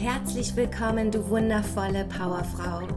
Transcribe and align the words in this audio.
Herzlich 0.00 0.56
willkommen, 0.56 1.10
du 1.10 1.28
wundervolle 1.28 2.06
Powerfrau. 2.06 2.88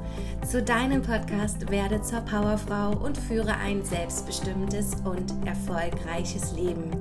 Zu 0.47 0.63
deinem 0.63 1.01
Podcast 1.01 1.69
Werde 1.69 2.01
zur 2.01 2.21
Powerfrau 2.21 2.91
und 2.91 3.17
führe 3.17 3.57
ein 3.57 3.83
selbstbestimmtes 3.83 4.95
und 5.03 5.33
erfolgreiches 5.45 6.53
Leben. 6.53 6.91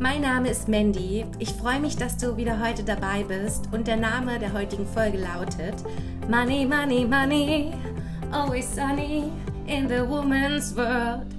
Mein 0.00 0.20
Name 0.20 0.48
ist 0.50 0.68
Mandy. 0.68 1.26
Ich 1.40 1.48
freue 1.48 1.80
mich, 1.80 1.96
dass 1.96 2.16
du 2.16 2.36
wieder 2.36 2.64
heute 2.64 2.84
dabei 2.84 3.24
bist 3.24 3.68
und 3.72 3.88
der 3.88 3.96
Name 3.96 4.38
der 4.38 4.52
heutigen 4.52 4.86
Folge 4.86 5.18
lautet 5.18 5.74
Money, 6.30 6.64
Money, 6.64 7.04
Money, 7.04 7.72
always 8.30 8.72
sunny 8.72 9.24
in 9.66 9.88
the 9.88 10.08
woman's 10.08 10.76
world. 10.76 11.37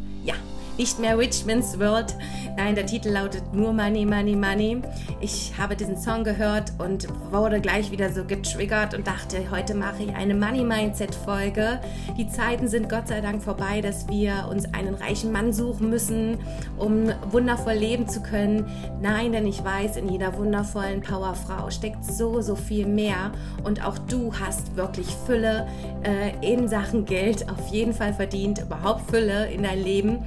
Nicht 0.80 0.98
mehr 0.98 1.18
Richmond's 1.18 1.78
World, 1.78 2.16
Nein, 2.60 2.76
der 2.76 2.86
Titel 2.86 3.08
lautet 3.12 3.54
nur 3.54 3.72
Money, 3.72 4.06
Money, 4.06 4.36
Money. 4.36 4.82
Ich 5.22 5.54
habe 5.58 5.78
diesen 5.78 5.96
Song 5.96 6.26
gehört 6.26 6.74
und 6.78 7.08
wurde 7.32 7.62
gleich 7.62 7.90
wieder 7.90 8.12
so 8.12 8.26
getriggert 8.26 8.94
und 8.94 9.08
dachte, 9.08 9.50
heute 9.50 9.76
mache 9.76 10.04
ich 10.04 10.14
eine 10.14 10.36
Money 10.36 10.66
Mindset 10.66 11.16
Folge. 11.16 11.80
Die 12.18 12.28
Zeiten 12.28 12.68
sind 12.68 12.90
Gott 12.90 13.08
sei 13.08 13.22
Dank 13.22 13.42
vorbei, 13.42 13.80
dass 13.80 14.10
wir 14.10 14.50
uns 14.52 14.74
einen 14.74 14.94
reichen 14.96 15.32
Mann 15.32 15.54
suchen 15.54 15.90
müssen, 15.90 16.38
um 16.78 17.10
wundervoll 17.32 17.76
leben 17.76 18.10
zu 18.10 18.22
können. 18.22 18.66
Nein, 19.02 19.32
denn 19.32 19.48
ich 19.48 19.64
weiß, 19.64 19.96
in 19.96 20.10
jeder 20.10 20.38
wundervollen 20.38 21.00
Powerfrau 21.00 21.70
steckt 21.70 22.04
so, 22.04 22.42
so 22.42 22.58
viel 22.58 22.88
mehr 22.88 23.32
und 23.64 23.86
auch 23.86 23.98
du 23.98 24.34
hast 24.34 24.76
wirklich 24.76 25.08
Fülle 25.26 25.66
äh, 26.04 26.32
in 26.46 26.68
Sachen 26.68 27.06
Geld 27.06 27.50
auf 27.50 27.70
jeden 27.70 27.94
Fall 27.94 28.14
verdient, 28.14 28.60
überhaupt 28.60 29.10
Fülle 29.10 29.50
in 29.50 29.64
dein 29.64 29.82
Leben 29.82 30.26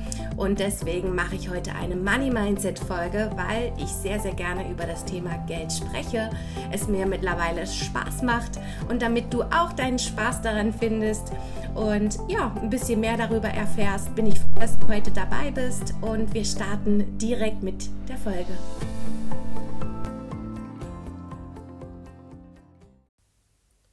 deswegen 0.59 1.15
mache 1.15 1.37
ich 1.37 1.49
heute 1.51 1.73
eine 1.75 1.95
Money 1.95 2.23
Money 2.23 2.31
Mindset 2.31 2.79
Folge, 2.79 3.31
weil 3.37 3.73
ich 3.79 3.89
sehr, 3.89 4.21
sehr 4.21 4.35
gerne 4.35 4.71
über 4.71 4.87
das 4.87 5.05
Thema 5.05 5.39
Geld 5.47 5.73
spreche. 5.73 6.31
Es 6.71 6.89
mir 6.89 7.07
mittlerweile 7.07 7.67
Spaß 7.67 8.23
macht 8.23 8.59
und 8.89 9.03
damit 9.03 9.33
du 9.33 9.43
auch 9.43 9.73
deinen 9.73 9.99
Spaß 9.99 10.43
daran 10.43 10.73
findest 10.73 11.33
und 11.75 12.19
ja, 12.29 12.53
ein 12.61 12.71
bisschen 12.71 13.01
mehr 13.01 13.17
darüber 13.17 13.49
erfährst, 13.49 14.15
bin 14.15 14.27
ich 14.27 14.39
froh, 14.39 14.61
dass 14.61 14.79
du 14.79 14.89
heute 14.89 15.11
dabei 15.11 15.51
bist 15.51 15.95
und 16.01 16.35
wir 16.35 16.45
starten 16.45 17.19
direkt 17.19 17.63
mit 17.63 17.89
der 18.09 18.19
Folge. 18.19 18.53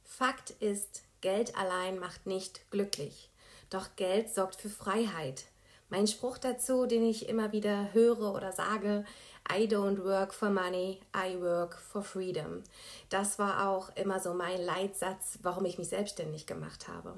Fakt 0.04 0.50
ist, 0.60 1.02
Geld 1.20 1.56
allein 1.56 1.98
macht 1.98 2.26
nicht 2.26 2.70
glücklich. 2.70 3.30
Doch 3.70 3.96
Geld 3.96 4.28
sorgt 4.28 4.60
für 4.60 4.68
Freiheit. 4.68 5.44
Mein 5.90 6.06
Spruch 6.06 6.38
dazu, 6.38 6.86
den 6.86 7.04
ich 7.04 7.28
immer 7.28 7.50
wieder 7.50 7.92
höre 7.92 8.32
oder 8.34 8.52
sage, 8.52 9.04
I 9.52 9.66
don't 9.66 10.04
work 10.04 10.32
for 10.32 10.48
money, 10.48 11.00
I 11.16 11.40
work 11.40 11.74
for 11.74 12.04
freedom. 12.04 12.62
Das 13.08 13.40
war 13.40 13.68
auch 13.68 13.90
immer 13.96 14.20
so 14.20 14.32
mein 14.32 14.62
Leitsatz, 14.64 15.40
warum 15.42 15.64
ich 15.64 15.78
mich 15.78 15.88
selbstständig 15.88 16.46
gemacht 16.46 16.86
habe. 16.86 17.14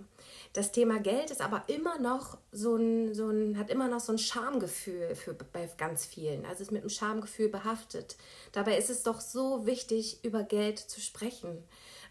Das 0.55 0.73
Thema 0.73 1.01
Geld 1.01 1.31
ist 1.31 1.43
aber 1.43 1.65
immer 1.67 1.99
noch 1.99 2.39
so 2.51 2.77
ein, 2.77 3.15
so 3.15 3.29
ein 3.29 3.59
hat 3.59 3.69
immer 3.69 3.89
noch 3.89 4.01
so 4.01 4.13
ein 4.13 4.19
Schamgefühl 4.19 5.15
für, 5.15 5.35
bei 5.35 5.69
ganz 5.77 6.07
vielen. 6.07 6.47
Also 6.47 6.63
ist 6.63 6.73
mit 6.73 6.81
einem 6.81 6.89
Schamgefühl 6.89 7.51
behaftet. 7.51 8.17
Dabei 8.53 8.79
ist 8.79 8.89
es 8.89 9.03
doch 9.03 9.21
so 9.21 9.67
wichtig, 9.67 10.25
über 10.25 10.43
Geld 10.43 10.79
zu 10.79 11.03
sprechen. 11.03 11.63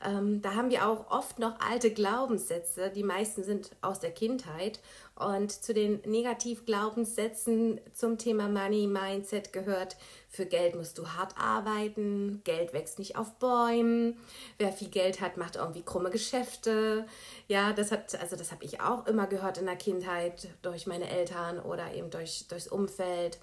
Ähm, 0.04 0.42
da 0.42 0.56
haben 0.56 0.70
wir 0.70 0.88
auch 0.88 1.12
oft 1.12 1.40
noch 1.40 1.60
alte 1.60 1.92
Glaubenssätze. 1.92 2.90
Die 2.90 3.04
meisten 3.04 3.44
sind 3.44 3.72
aus 3.82 4.00
der 4.00 4.12
Kindheit. 4.12 4.80
Und 5.16 5.52
zu 5.52 5.74
den 5.74 6.02
Negativglaubenssätzen 6.06 7.80
zum 7.94 8.18
Thema 8.18 8.48
Money 8.48 8.88
Mindset 8.88 9.54
gehört, 9.54 9.98
für 10.30 10.46
Geld 10.46 10.76
musst 10.76 10.98
du 10.98 11.08
hart 11.10 11.36
arbeiten, 11.38 12.42
Geld 12.44 12.74
wächst 12.74 12.98
nicht 12.98 13.18
auf 13.18 13.34
Bäumen, 13.36 14.18
wer 14.58 14.72
viel 14.72 14.90
Geld 14.90 15.22
hat, 15.22 15.38
macht 15.38 15.58
irgendwie 15.58 15.84
krumme 15.84 16.10
Geschäfte. 16.10 17.06
Ja, 17.48 17.74
das 17.74 17.92
hat, 17.92 18.20
also 18.20 18.36
das 18.36 18.52
habe 18.52 18.64
ich 18.64 18.82
auch 18.82 19.06
immer 19.06 19.28
gehört 19.28 19.60
in 19.60 19.66
der 19.66 19.76
Kindheit 19.76 20.48
durch 20.64 20.88
meine 20.88 21.10
Eltern 21.10 21.60
oder 21.60 21.94
eben 21.94 22.10
durch, 22.10 22.48
durchs 22.48 22.68
Umfeld. 22.68 23.38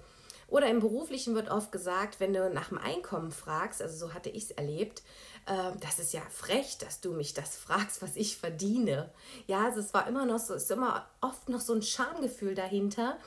Oder 0.49 0.67
im 0.67 0.79
Beruflichen 0.79 1.35
wird 1.35 1.49
oft 1.49 1.71
gesagt, 1.71 2.19
wenn 2.19 2.33
du 2.33 2.49
nach 2.49 2.69
dem 2.69 2.77
Einkommen 2.79 3.31
fragst, 3.31 3.81
also 3.81 4.07
so 4.07 4.13
hatte 4.13 4.29
ich 4.29 4.45
es 4.45 4.51
erlebt, 4.51 5.03
äh, 5.45 5.71
das 5.79 5.99
ist 5.99 6.13
ja 6.13 6.21
frech, 6.29 6.77
dass 6.79 7.01
du 7.01 7.11
mich 7.11 7.33
das 7.33 7.55
fragst, 7.55 8.01
was 8.01 8.15
ich 8.15 8.37
verdiene. 8.37 9.11
Ja, 9.47 9.65
also 9.65 9.79
es 9.79 9.93
war 9.93 10.07
immer 10.07 10.25
noch 10.25 10.39
so, 10.39 10.53
es 10.53 10.63
ist 10.63 10.71
immer 10.71 11.07
oft 11.21 11.49
noch 11.49 11.61
so 11.61 11.73
ein 11.73 11.81
Schamgefühl 11.81 12.55
dahinter, 12.55 13.17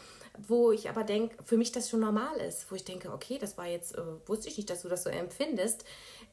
wo 0.49 0.73
ich 0.73 0.89
aber 0.89 1.05
denke, 1.05 1.37
für 1.45 1.57
mich 1.57 1.73
das 1.73 1.91
schon 1.91 2.01
normal 2.01 2.37
ist, 2.39 2.71
wo 2.71 2.75
ich 2.75 2.85
denke, 2.85 3.13
okay, 3.13 3.39
das 3.39 3.57
war 3.57 3.67
jetzt, 3.67 3.97
äh, 3.97 4.03
wusste 4.27 4.49
ich 4.49 4.57
nicht, 4.57 4.71
dass 4.71 4.83
du 4.83 4.89
das 4.89 5.05
so 5.05 5.11
empfindest. 5.11 5.85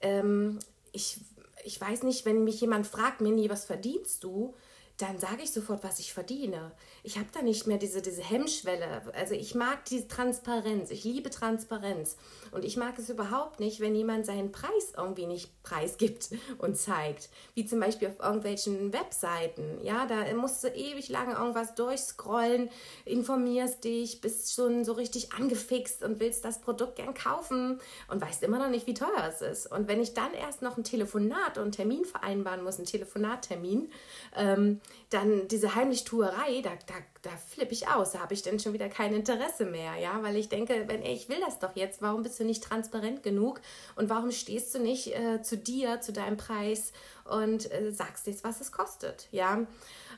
Ähm, 0.02 0.60
ich, 0.92 1.20
ich 1.64 1.80
weiß 1.80 2.04
nicht, 2.04 2.26
wenn 2.26 2.44
mich 2.44 2.62
jemand 2.62 2.88
fragt, 2.88 3.22
Minnie, 3.22 3.50
was 3.50 3.66
verdienst 3.66 4.24
du? 4.24 4.56
Dann 5.00 5.18
sage 5.18 5.44
ich 5.44 5.52
sofort, 5.54 5.82
was 5.86 6.00
ich 6.00 6.14
verdiene. 6.14 6.74
Ich 7.04 7.18
habe 7.18 7.30
da 7.34 7.42
nicht 7.42 7.68
mehr 7.68 7.78
diese, 7.78 8.02
diese 8.02 8.22
Hemmschwelle. 8.22 9.02
Also 9.14 9.34
ich 9.34 9.56
mag 9.56 9.86
diese 9.86 10.10
Transparenz. 10.10 10.92
Ich 10.92 11.06
liebe 11.06 11.30
Transparenz. 11.30 12.18
Und 12.52 12.66
ich 12.66 12.76
mag 12.76 13.00
es 13.00 13.10
überhaupt 13.10 13.62
nicht, 13.62 13.80
wenn 13.80 13.96
jemand 13.96 14.26
seinen 14.26 14.52
Preis 14.52 14.94
irgendwie 14.98 15.26
nicht 15.26 15.64
preisgibt 15.64 16.32
und 16.58 16.76
zeigt. 16.78 17.30
Wie 17.54 17.66
zum 17.66 17.80
Beispiel 17.80 18.10
auf 18.10 18.20
irgendwelchen 18.20 18.92
Webseiten. 18.92 19.80
Ja, 19.84 20.06
da 20.06 20.34
musst 20.34 20.66
du 20.66 20.68
ewig 20.68 21.08
lange 21.08 21.36
irgendwas 21.36 21.76
durchscrollen, 21.76 22.70
informierst 23.06 23.86
dich, 23.86 24.20
bist 24.20 24.54
schon 24.54 24.84
so 24.84 24.92
richtig 24.92 25.32
angefixt 25.32 26.04
und 26.04 26.20
willst 26.20 26.44
das 26.44 26.60
Produkt 26.60 26.98
gern 26.98 27.14
kaufen 27.14 27.80
und 28.10 28.22
weißt 28.22 28.44
immer 28.44 28.60
noch 28.60 28.70
nicht, 28.70 28.86
wie 28.86 28.96
teuer 28.96 29.30
es 29.30 29.42
ist. 29.42 29.72
Und 29.72 29.88
wenn 29.88 30.02
ich 30.02 30.14
dann 30.14 30.34
erst 30.34 30.62
noch 30.62 30.76
ein 30.76 30.84
Telefonat 30.84 31.58
und 31.58 31.64
einen 31.64 31.72
Termin 31.72 32.04
vereinbaren 32.04 32.66
muss, 32.66 32.76
einen 32.76 32.86
Telefonattermin, 32.86 33.90
ähm, 34.36 34.82
dann 35.10 35.48
diese 35.48 35.74
Heimlichtuerei, 35.74 36.62
da, 36.62 36.72
da, 36.86 36.94
da 37.24 37.32
flippe 37.50 37.74
ich 37.74 37.88
aus, 37.88 38.12
da 38.12 38.20
habe 38.20 38.34
ich 38.34 38.44
dann 38.44 38.60
schon 38.60 38.74
wieder 38.74 38.90
kein 38.90 39.14
Interesse 39.14 39.66
mehr, 39.66 39.96
ja, 39.96 40.22
weil 40.22 40.36
ich 40.36 40.50
denke, 40.50 40.86
wenn 40.88 41.02
ey, 41.02 41.14
ich 41.14 41.30
will 41.30 41.40
das 41.40 41.60
doch 41.60 41.76
jetzt, 41.76 42.02
warum 42.02 42.22
bist 42.22 42.40
du 42.40 42.44
nicht 42.44 42.64
transparent 42.64 43.24
genug 43.24 43.60
und 43.96 44.10
warum 44.10 44.32
stehst 44.32 44.76
du 44.76 44.80
nicht 44.80 45.16
äh, 45.16 45.42
zu 45.42 45.58
dir, 45.58 46.00
zu 46.02 46.14
deinem 46.14 46.38
Preis 46.38 46.94
und 47.26 47.72
äh, 47.72 47.92
sagst 47.92 48.28
jetzt, 48.28 48.44
was 48.44 48.62
es 48.62 48.72
kostet, 48.72 49.28
ja. 49.32 49.66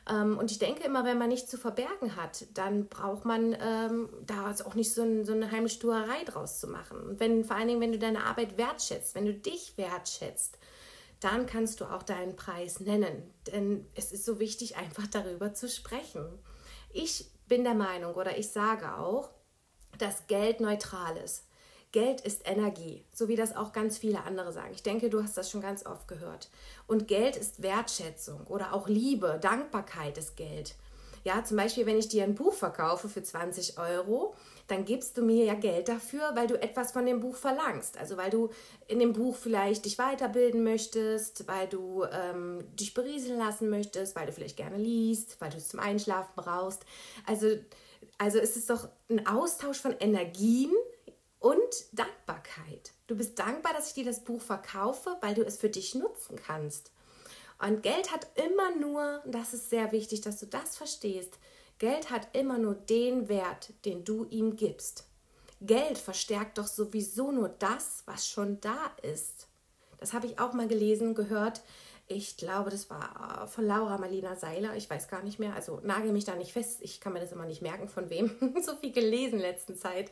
Ähm, 0.09 0.37
und 0.37 0.51
ich 0.51 0.59
denke 0.59 0.83
immer, 0.83 1.05
wenn 1.05 1.17
man 1.17 1.29
nichts 1.29 1.49
zu 1.49 1.57
verbergen 1.57 2.15
hat, 2.15 2.45
dann 2.53 2.87
braucht 2.87 3.23
man 3.25 3.55
ähm, 3.61 4.09
da 4.25 4.53
auch 4.65 4.75
nicht 4.75 4.93
so, 4.93 5.03
ein, 5.03 5.25
so 5.25 5.33
eine 5.33 5.51
Heimlichtuerei 5.51 6.23
draus 6.25 6.59
zu 6.59 6.67
machen. 6.67 6.99
Und 7.01 7.19
wenn, 7.19 7.45
vor 7.45 7.55
allen 7.55 7.67
Dingen, 7.67 7.81
wenn 7.81 7.91
du 7.91 7.99
deine 7.99 8.25
Arbeit 8.25 8.57
wertschätzt, 8.57 9.15
wenn 9.15 9.25
du 9.25 9.33
dich 9.33 9.77
wertschätzt, 9.77 10.57
dann 11.21 11.45
kannst 11.45 11.79
du 11.79 11.85
auch 11.85 12.03
deinen 12.03 12.35
Preis 12.35 12.81
nennen. 12.81 13.31
Denn 13.47 13.87
es 13.95 14.11
ist 14.11 14.25
so 14.25 14.39
wichtig, 14.39 14.75
einfach 14.75 15.07
darüber 15.07 15.53
zu 15.53 15.69
sprechen. 15.69 16.25
Ich 16.91 17.29
bin 17.47 17.63
der 17.63 17.75
Meinung 17.75 18.15
oder 18.15 18.37
ich 18.37 18.49
sage 18.49 18.97
auch, 18.97 19.29
dass 19.97 20.27
Geld 20.27 20.59
neutral 20.59 21.15
ist. 21.17 21.45
Geld 21.91 22.21
ist 22.21 22.47
Energie, 22.47 23.03
so 23.13 23.27
wie 23.27 23.35
das 23.35 23.55
auch 23.55 23.73
ganz 23.73 23.97
viele 23.97 24.23
andere 24.23 24.53
sagen. 24.53 24.71
Ich 24.73 24.83
denke, 24.83 25.09
du 25.09 25.21
hast 25.21 25.37
das 25.37 25.51
schon 25.51 25.61
ganz 25.61 25.85
oft 25.85 26.07
gehört. 26.07 26.49
Und 26.87 27.07
Geld 27.07 27.35
ist 27.35 27.61
Wertschätzung 27.61 28.47
oder 28.47 28.73
auch 28.73 28.87
Liebe, 28.87 29.37
Dankbarkeit 29.41 30.17
ist 30.17 30.37
Geld. 30.37 30.75
Ja, 31.23 31.43
zum 31.43 31.57
Beispiel, 31.57 31.85
wenn 31.85 31.99
ich 31.99 32.07
dir 32.07 32.23
ein 32.23 32.35
Buch 32.35 32.53
verkaufe 32.53 33.09
für 33.09 33.21
20 33.21 33.77
Euro, 33.77 34.33
dann 34.71 34.85
gibst 34.85 35.17
du 35.17 35.21
mir 35.21 35.43
ja 35.43 35.53
Geld 35.53 35.89
dafür, 35.89 36.31
weil 36.33 36.47
du 36.47 36.59
etwas 36.61 36.91
von 36.93 37.05
dem 37.05 37.19
Buch 37.19 37.35
verlangst. 37.35 37.97
Also 37.97 38.15
weil 38.15 38.29
du 38.29 38.49
in 38.87 38.99
dem 38.99 39.11
Buch 39.11 39.35
vielleicht 39.35 39.85
dich 39.85 39.97
weiterbilden 39.97 40.63
möchtest, 40.63 41.47
weil 41.47 41.67
du 41.67 42.05
ähm, 42.05 42.63
dich 42.75 42.93
berieseln 42.93 43.37
lassen 43.37 43.69
möchtest, 43.69 44.15
weil 44.15 44.27
du 44.27 44.31
vielleicht 44.31 44.57
gerne 44.57 44.77
liest, 44.77 45.41
weil 45.41 45.49
du 45.49 45.57
es 45.57 45.67
zum 45.67 45.81
Einschlafen 45.81 46.31
brauchst. 46.35 46.85
Also, 47.25 47.47
also 48.17 48.39
ist 48.39 48.55
es 48.55 48.65
doch 48.65 48.87
ein 49.09 49.27
Austausch 49.27 49.79
von 49.79 49.93
Energien 49.99 50.71
und 51.39 51.59
Dankbarkeit. 51.91 52.93
Du 53.07 53.17
bist 53.17 53.37
dankbar, 53.37 53.73
dass 53.73 53.89
ich 53.89 53.93
dir 53.93 54.05
das 54.05 54.23
Buch 54.23 54.41
verkaufe, 54.41 55.17
weil 55.19 55.33
du 55.33 55.43
es 55.43 55.57
für 55.57 55.69
dich 55.69 55.95
nutzen 55.95 56.37
kannst. 56.37 56.91
Und 57.59 57.83
Geld 57.83 58.11
hat 58.11 58.27
immer 58.35 58.75
nur, 58.75 59.21
das 59.25 59.53
ist 59.53 59.69
sehr 59.69 59.91
wichtig, 59.91 60.21
dass 60.21 60.39
du 60.39 60.45
das 60.45 60.77
verstehst, 60.77 61.37
Geld 61.81 62.11
hat 62.11 62.27
immer 62.33 62.59
nur 62.59 62.75
den 62.75 63.27
Wert, 63.27 63.73
den 63.85 64.03
du 64.03 64.27
ihm 64.29 64.55
gibst. 64.55 65.07
Geld 65.61 65.97
verstärkt 65.97 66.59
doch 66.59 66.67
sowieso 66.67 67.31
nur 67.31 67.49
das, 67.49 68.03
was 68.05 68.27
schon 68.27 68.61
da 68.61 68.91
ist. 69.01 69.47
Das 69.97 70.13
habe 70.13 70.27
ich 70.27 70.37
auch 70.37 70.53
mal 70.53 70.67
gelesen, 70.67 71.15
gehört. 71.15 71.63
Ich 72.07 72.37
glaube, 72.37 72.69
das 72.69 72.91
war 72.91 73.45
äh, 73.45 73.47
von 73.47 73.65
Laura 73.65 73.97
Marlina 73.97 74.35
Seiler. 74.35 74.75
Ich 74.75 74.91
weiß 74.91 75.07
gar 75.07 75.23
nicht 75.23 75.39
mehr. 75.39 75.55
Also 75.55 75.79
nagel 75.81 76.11
mich 76.11 76.23
da 76.23 76.35
nicht 76.35 76.53
fest. 76.53 76.81
Ich 76.83 77.01
kann 77.01 77.13
mir 77.13 77.19
das 77.19 77.31
immer 77.31 77.47
nicht 77.47 77.63
merken, 77.63 77.87
von 77.87 78.11
wem. 78.11 78.29
so 78.61 78.75
viel 78.75 78.91
gelesen 78.91 79.39
in 79.39 79.41
letzter 79.41 79.75
Zeit. 79.75 80.11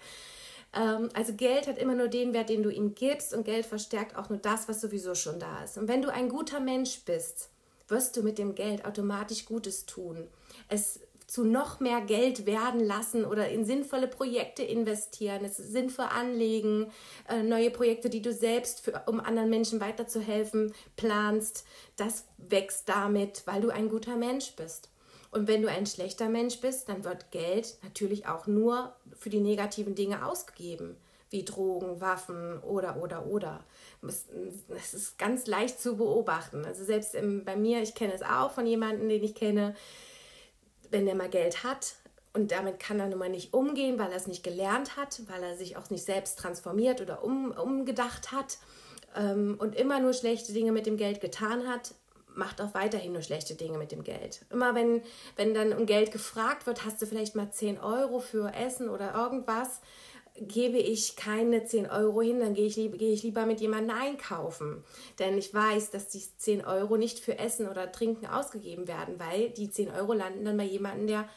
Ähm, 0.74 1.10
also 1.13 1.33
Geld 1.36 1.68
hat 1.68 1.77
immer 1.77 1.94
nur 1.94 2.07
den 2.07 2.33
Wert, 2.33 2.50
den 2.50 2.63
du 2.63 2.71
ihm 2.71 2.95
gibst 2.95 3.31
und 3.31 3.44
Geld 3.44 3.68
verstärkt 3.68 4.16
auch 4.16 4.30
nur 4.30 4.39
das, 4.39 4.68
was 4.68 4.81
sowieso 4.81 5.13
schon 5.13 5.39
da 5.39 5.63
ist. 5.63 5.77
Und 5.77 5.88
wenn 5.88 6.01
du 6.01 6.12
ein 6.12 6.30
guter 6.30 6.62
Mensch 6.62 7.01
bist, 7.06 7.51
wirst 7.88 8.18
du 8.18 8.24
mit 8.24 8.39
dem 8.39 8.56
Geld 8.56 8.86
automatisch 8.86 9.45
Gutes 9.45 9.86
tun. 9.86 10.27
Es 10.68 11.00
zu 11.30 11.44
noch 11.44 11.80
mehr 11.80 12.02
Geld 12.02 12.48
werden 12.48 12.84
lassen 12.84 13.24
oder 13.24 13.50
in 13.50 13.64
sinnvolle 13.64 14.08
Projekte 14.08 14.64
investieren, 14.64 15.46
es 15.46 15.58
sinnvoll 15.58 16.06
anlegen, 16.06 16.92
äh, 17.28 17.44
neue 17.44 17.70
Projekte, 17.70 18.10
die 18.10 18.24
du 18.24 18.34
selbst, 18.34 18.81
für, 18.81 19.04
um 19.06 19.20
anderen 19.20 19.50
Menschen 19.50 19.80
weiterzuhelfen, 19.80 20.74
planst. 20.96 21.66
Das 21.98 22.26
wächst 22.38 22.90
damit, 22.90 23.44
weil 23.46 23.62
du 23.62 23.70
ein 23.70 23.90
guter 23.90 24.16
Mensch 24.16 24.56
bist. 24.56 24.90
Und 25.30 25.48
wenn 25.48 25.62
du 25.62 25.70
ein 25.70 25.86
schlechter 25.86 26.30
Mensch 26.30 26.60
bist, 26.62 26.90
dann 26.90 27.04
wird 27.04 27.30
Geld 27.30 27.78
natürlich 27.84 28.28
auch 28.28 28.48
nur 28.48 28.96
für 29.16 29.30
die 29.30 29.40
negativen 29.40 29.94
Dinge 29.94 30.26
ausgegeben, 30.26 30.98
wie 31.30 31.46
Drogen, 31.46 32.02
Waffen 32.02 32.58
oder, 32.64 32.98
oder, 32.98 33.28
oder. 33.28 33.64
Es 34.02 34.96
ist 34.96 35.20
ganz 35.20 35.46
leicht 35.46 35.80
zu 35.80 35.98
beobachten. 35.98 36.66
Also 36.66 36.84
selbst 36.84 37.16
bei 37.46 37.56
mir, 37.56 37.84
ich 37.84 37.94
kenne 37.94 38.14
es 38.14 38.24
auch 38.24 38.50
von 38.50 38.66
jemandem, 38.66 39.08
den 39.10 39.24
ich 39.24 39.36
kenne, 39.36 39.76
wenn 40.91 41.06
der 41.06 41.15
mal 41.15 41.30
Geld 41.30 41.63
hat 41.63 41.95
und 42.33 42.51
damit 42.51 42.80
kann 42.80 43.00
er 43.00 43.07
nun 43.07 43.19
mal 43.19 43.30
nicht 43.30 43.53
umgehen, 43.53 43.97
weil 43.97 44.12
er 44.12 44.18
es 44.18 44.27
nicht 44.27 44.44
gelernt 44.44 44.97
hat, 44.97 45.21
weil 45.27 45.44
er 45.44 45.56
sich 45.57 45.77
auch 45.77 45.89
nicht 45.89 46.03
selbst 46.03 46.38
transformiert 46.39 47.01
oder 47.01 47.24
um, 47.24 47.51
umgedacht 47.51 48.31
hat 48.31 48.59
ähm, 49.15 49.56
und 49.59 49.75
immer 49.75 50.00
nur 50.00 50.13
schlechte 50.13 50.53
Dinge 50.53 50.71
mit 50.71 50.86
dem 50.86 50.97
Geld 50.97 51.21
getan 51.21 51.68
hat, 51.68 51.95
macht 52.36 52.62
auch 52.62 52.74
weiterhin 52.74 53.13
nur 53.13 53.21
schlechte 53.21 53.56
Dinge 53.56 53.77
mit 53.77 53.91
dem 53.91 54.03
Geld. 54.03 54.45
Immer 54.50 54.75
wenn, 54.75 55.01
wenn 55.36 55.53
dann 55.53 55.74
um 55.74 55.86
Geld 55.86 56.12
gefragt 56.12 56.68
wird, 56.68 56.86
hast 56.86 57.01
du 57.01 57.06
vielleicht 57.06 57.35
mal 57.35 57.51
10 57.51 57.80
Euro 57.80 58.19
für 58.19 58.53
Essen 58.53 58.89
oder 58.89 59.13
irgendwas, 59.13 59.81
gebe 60.47 60.77
ich 60.77 61.15
keine 61.15 61.63
10 61.65 61.89
Euro 61.89 62.21
hin, 62.21 62.39
dann 62.39 62.53
gehe 62.53 62.68
ich, 62.68 62.75
gehe 62.75 63.13
ich 63.13 63.24
lieber 63.24 63.45
mit 63.45 63.62
jemandem 63.62 63.95
einkaufen. 63.95 64.83
Denn 65.19 65.38
ich 65.38 65.53
weiß, 65.53 65.91
dass 65.91 66.09
die 66.09 66.21
10 66.38 66.65
Euro 66.65 66.97
nicht 66.97 67.19
für 67.19 67.38
Essen 67.38 67.68
oder 67.68 67.91
Trinken 67.91 68.25
ausgegeben 68.25 68.88
werden, 68.88 69.19
weil 69.19 69.50
die 69.50 69.69
10 69.69 69.91
Euro 69.91 70.13
landen 70.13 70.45
dann 70.45 70.57
bei 70.57 70.63
jemandem, 70.63 71.07
der 71.07 71.30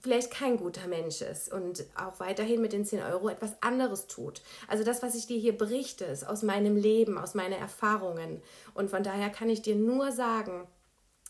vielleicht 0.00 0.30
kein 0.30 0.56
guter 0.56 0.86
Mensch 0.86 1.20
ist 1.20 1.52
und 1.52 1.84
auch 1.96 2.20
weiterhin 2.20 2.60
mit 2.60 2.72
den 2.72 2.84
10 2.84 3.02
Euro 3.02 3.28
etwas 3.28 3.62
anderes 3.62 4.06
tut. 4.06 4.42
Also 4.68 4.84
das, 4.84 5.02
was 5.02 5.14
ich 5.14 5.26
dir 5.26 5.38
hier 5.38 5.56
berichte, 5.56 6.04
ist 6.04 6.26
aus 6.26 6.42
meinem 6.42 6.76
Leben, 6.76 7.18
aus 7.18 7.34
meinen 7.34 7.58
Erfahrungen. 7.58 8.42
Und 8.74 8.90
von 8.90 9.02
daher 9.02 9.30
kann 9.30 9.48
ich 9.48 9.62
dir 9.62 9.76
nur 9.76 10.12
sagen, 10.12 10.66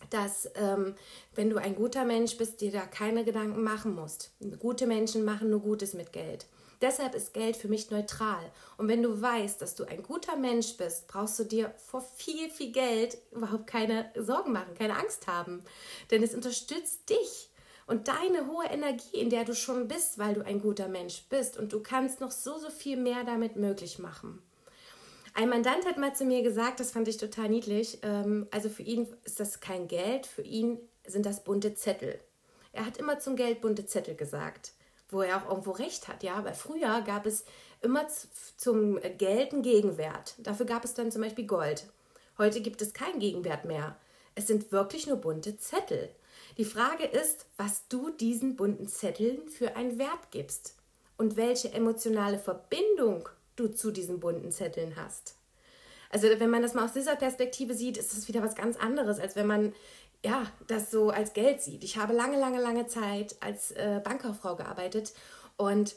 dass 0.09 0.51
ähm, 0.55 0.95
wenn 1.35 1.51
du 1.51 1.59
ein 1.59 1.75
guter 1.75 2.05
Mensch 2.05 2.37
bist, 2.39 2.61
dir 2.61 2.73
da 2.73 2.87
keine 2.87 3.25
Gedanken 3.25 3.63
machen 3.63 3.95
musst. 3.95 4.33
Gute 4.59 4.87
Menschen 4.87 5.25
machen 5.25 5.51
nur 5.51 5.61
Gutes 5.61 5.95
mit 5.95 6.13
Geld. 6.13 6.47
Deshalb 6.81 7.15
ist 7.15 7.35
Geld 7.35 7.57
für 7.57 7.69
mich 7.69 7.91
neutral. 7.91 8.51
Und 8.79 8.89
wenn 8.89 9.03
du 9.03 9.21
weißt, 9.21 9.61
dass 9.61 9.75
du 9.75 9.85
ein 9.85 10.03
guter 10.03 10.37
Mensch 10.37 10.77
bist, 10.77 11.09
brauchst 11.09 11.39
du 11.39 11.45
dir 11.45 11.75
vor 11.77 12.01
viel, 12.01 12.49
viel 12.49 12.73
Geld 12.73 13.19
überhaupt 13.33 13.67
keine 13.67 14.11
Sorgen 14.17 14.53
machen, 14.53 14.75
keine 14.79 14.97
Angst 14.97 15.27
haben. 15.27 15.63
Denn 16.11 16.23
es 16.23 16.35
unterstützt 16.35 17.11
dich 17.11 17.51
und 17.87 18.09
deine 18.09 18.47
hohe 18.47 18.67
Energie, 18.67 19.19
in 19.19 19.31
der 19.31 19.45
du 19.45 19.55
schon 19.55 19.89
bist, 19.89 20.19
weil 20.19 20.35
du 20.35 20.45
ein 20.45 20.63
guter 20.63 20.89
Mensch 20.89 21.25
bist. 21.29 21.59
Und 21.59 21.73
du 21.73 21.81
kannst 21.81 22.21
noch 22.21 22.31
so, 22.31 22.59
so 22.59 22.71
viel 22.71 22.97
mehr 22.97 23.25
damit 23.25 23.57
möglich 23.57 23.99
machen. 23.99 24.43
Ein 25.35 25.49
Mandant 25.49 25.87
hat 25.87 25.99
mal 25.99 26.15
zu 26.15 26.25
mir 26.25 26.43
gesagt, 26.43 26.81
das 26.81 26.91
fand 26.91 27.09
ich 27.09 27.17
total 27.17 27.49
niedlich, 27.49 27.99
ähm, 28.03 28.49
also 28.51 28.69
für 28.69 28.83
ihn 28.83 29.07
ist 29.25 29.39
das 29.39 29.61
kein 29.61 29.87
Geld, 29.87 30.27
für 30.27 30.43
ihn 30.43 30.79
sind 31.07 31.25
das 31.25 31.45
bunte 31.45 31.75
Zettel. 31.75 32.19
Er 32.73 32.85
hat 32.87 32.99
immer 32.99 33.19
zum 33.19 33.37
Geld 33.37 33.61
bunte 33.61 33.87
Zettel 33.87 34.15
gesagt, 34.15 34.73
wo 35.13 35.23
er 35.23 35.37
auch 35.37 35.49
irgendwo 35.51 35.73
recht 35.73 36.09
hat, 36.09 36.23
ja, 36.23 36.45
weil 36.45 36.55
früher 36.55 37.03
gab 37.03 37.27
es 37.27 37.45
immer 37.83 38.07
zum 38.57 38.99
Geld 39.19 39.53
einen 39.53 39.63
Gegenwert. 39.63 40.35
Dafür 40.39 40.67
gab 40.67 40.85
es 40.85 40.95
dann 40.95 41.11
zum 41.11 41.23
Beispiel 41.23 41.47
Gold. 41.47 41.87
Heute 42.39 42.61
gibt 42.61 42.83
es 42.83 42.93
keinen 42.93 43.21
Gegenwert 43.21 43.65
mehr. 43.65 43.97
Es 44.35 44.47
sind 44.47 44.73
wirklich 44.73 45.07
nur 45.07 45.17
bunte 45.17 45.57
Zettel. 45.59 46.09
Die 46.57 46.65
Frage 46.65 47.05
ist, 47.05 47.47
was 47.57 47.87
du 47.89 48.11
diesen 48.11 48.57
bunten 48.57 48.89
Zetteln 48.89 49.49
für 49.49 49.77
einen 49.77 49.99
Wert 49.99 50.31
gibst 50.31 50.75
und 51.17 51.37
welche 51.37 51.73
emotionale 51.73 52.39
Verbindung 52.39 53.29
du 53.57 53.69
zu 53.69 53.91
diesen 53.91 54.21
bunten 54.21 54.53
Zetteln 54.53 54.97
hast. 54.97 55.35
Also 56.11 56.29
wenn 56.29 56.51
man 56.51 56.63
das 56.63 56.75
mal 56.75 56.85
aus 56.85 56.93
dieser 56.93 57.17
Perspektive 57.17 57.75
sieht, 57.75 57.97
ist 57.97 58.17
das 58.17 58.29
wieder 58.29 58.43
was 58.43 58.55
ganz 58.55 58.77
anderes, 58.77 59.19
als 59.21 59.37
wenn 59.37 59.47
man 59.47 59.73
ja 60.25 60.45
das 60.67 60.91
so 60.91 61.11
als 61.11 61.33
Geld 61.33 61.63
sieht. 61.63 61.85
Ich 61.85 61.97
habe 61.97 62.13
lange, 62.13 62.39
lange, 62.39 62.61
lange 62.61 62.87
Zeit 62.87 63.37
als 63.41 63.71
äh, 63.73 64.01
Bankkauffrau 64.05 64.57
gearbeitet 64.57 65.13
und 65.57 65.95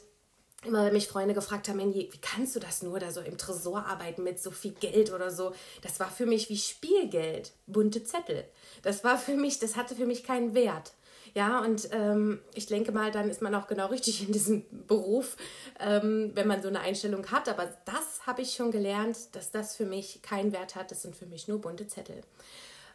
immer 0.64 0.86
wenn 0.86 0.92
mich 0.92 1.08
Freunde 1.08 1.34
gefragt 1.34 1.68
haben, 1.68 1.94
wie 1.94 2.08
kannst 2.22 2.56
du 2.56 2.60
das 2.60 2.82
nur 2.82 2.98
da 2.98 3.10
so 3.10 3.20
im 3.20 3.36
Tresor 3.36 3.84
arbeiten 3.86 4.22
mit 4.22 4.40
so 4.40 4.50
viel 4.50 4.72
Geld 4.72 5.12
oder 5.12 5.30
so? 5.30 5.52
Das 5.82 6.00
war 6.00 6.10
für 6.10 6.26
mich 6.26 6.48
wie 6.48 6.56
Spielgeld, 6.56 7.52
bunte 7.66 8.02
Zettel. 8.04 8.44
Das 8.82 9.04
war 9.04 9.18
für 9.18 9.34
mich, 9.34 9.58
das 9.58 9.76
hatte 9.76 9.94
für 9.94 10.06
mich 10.06 10.24
keinen 10.24 10.54
Wert. 10.54 10.92
Ja, 11.34 11.58
und 11.60 11.88
ähm, 11.90 12.40
ich 12.54 12.66
denke 12.66 12.92
mal, 12.92 13.10
dann 13.10 13.28
ist 13.28 13.42
man 13.42 13.54
auch 13.56 13.66
genau 13.66 13.86
richtig 13.88 14.24
in 14.24 14.32
diesem 14.32 14.64
Beruf, 14.86 15.36
ähm, 15.80 16.30
wenn 16.34 16.46
man 16.46 16.62
so 16.62 16.68
eine 16.68 16.80
Einstellung 16.80 17.26
hat. 17.32 17.48
Aber 17.48 17.68
das 17.84 18.26
habe 18.26 18.42
ich 18.42 18.54
schon 18.54 18.70
gelernt, 18.70 19.34
dass 19.34 19.50
das 19.50 19.74
für 19.74 19.84
mich 19.84 20.22
keinen 20.22 20.52
Wert 20.52 20.76
hat. 20.76 20.92
Das 20.92 21.02
sind 21.02 21.16
für 21.16 21.26
mich 21.26 21.48
nur 21.48 21.60
bunte 21.60 21.88
Zettel. 21.88 22.20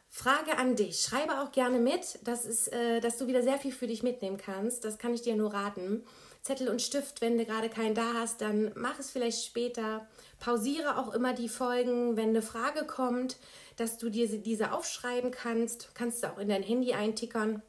Frage 0.08 0.58
an 0.58 0.78
dich. 0.78 1.02
Schreibe 1.02 1.42
auch 1.42 1.52
gerne 1.52 1.80
mit. 1.80 2.20
Das 2.24 2.46
ist, 2.46 2.72
äh, 2.74 3.02
dass 3.02 3.18
du 3.18 3.28
wieder 3.28 3.44
sehr 3.44 3.58
viel 3.58 3.74
für 3.74 3.88
dich 3.88 4.04
mitnehmen 4.04 4.38
kannst. 4.38 4.86
Das 4.86 4.98
kann 4.98 5.14
ich 5.14 5.22
dir 5.22 5.36
nur 5.36 5.54
raten. 5.54 6.06
Zettel 6.42 6.70
und 6.70 6.82
Stift, 6.82 7.20
wenn 7.20 7.38
du 7.38 7.46
gerade 7.46 7.70
keinen 7.70 7.94
da 7.94 8.14
hast, 8.14 8.40
dann 8.40 8.72
mach 8.76 8.98
es 9.00 9.12
vielleicht 9.12 9.46
später. 9.46 10.08
Pausiere 10.40 10.98
auch 10.98 11.14
immer 11.14 11.34
die 11.34 11.50
Folgen, 11.50 12.16
wenn 12.16 12.30
eine 12.30 12.42
Frage 12.42 12.86
kommt, 12.86 13.38
dass 13.76 13.98
du 13.98 14.10
dir 14.10 14.28
diese 14.28 14.72
aufschreiben 14.72 15.32
kannst. 15.32 15.94
Kannst 15.94 16.24
du 16.24 16.32
auch 16.32 16.38
in 16.38 16.48
dein 16.48 16.64
Handy 16.64 16.94
eintickern, 16.94 17.62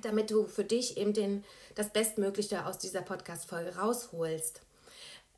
damit 0.00 0.30
du 0.30 0.46
für 0.46 0.64
dich 0.64 0.96
eben 0.96 1.12
den, 1.12 1.44
das 1.74 1.90
Bestmögliche 1.90 2.66
aus 2.66 2.78
dieser 2.78 3.02
Podcast-Folge 3.02 3.76
rausholst. 3.76 4.60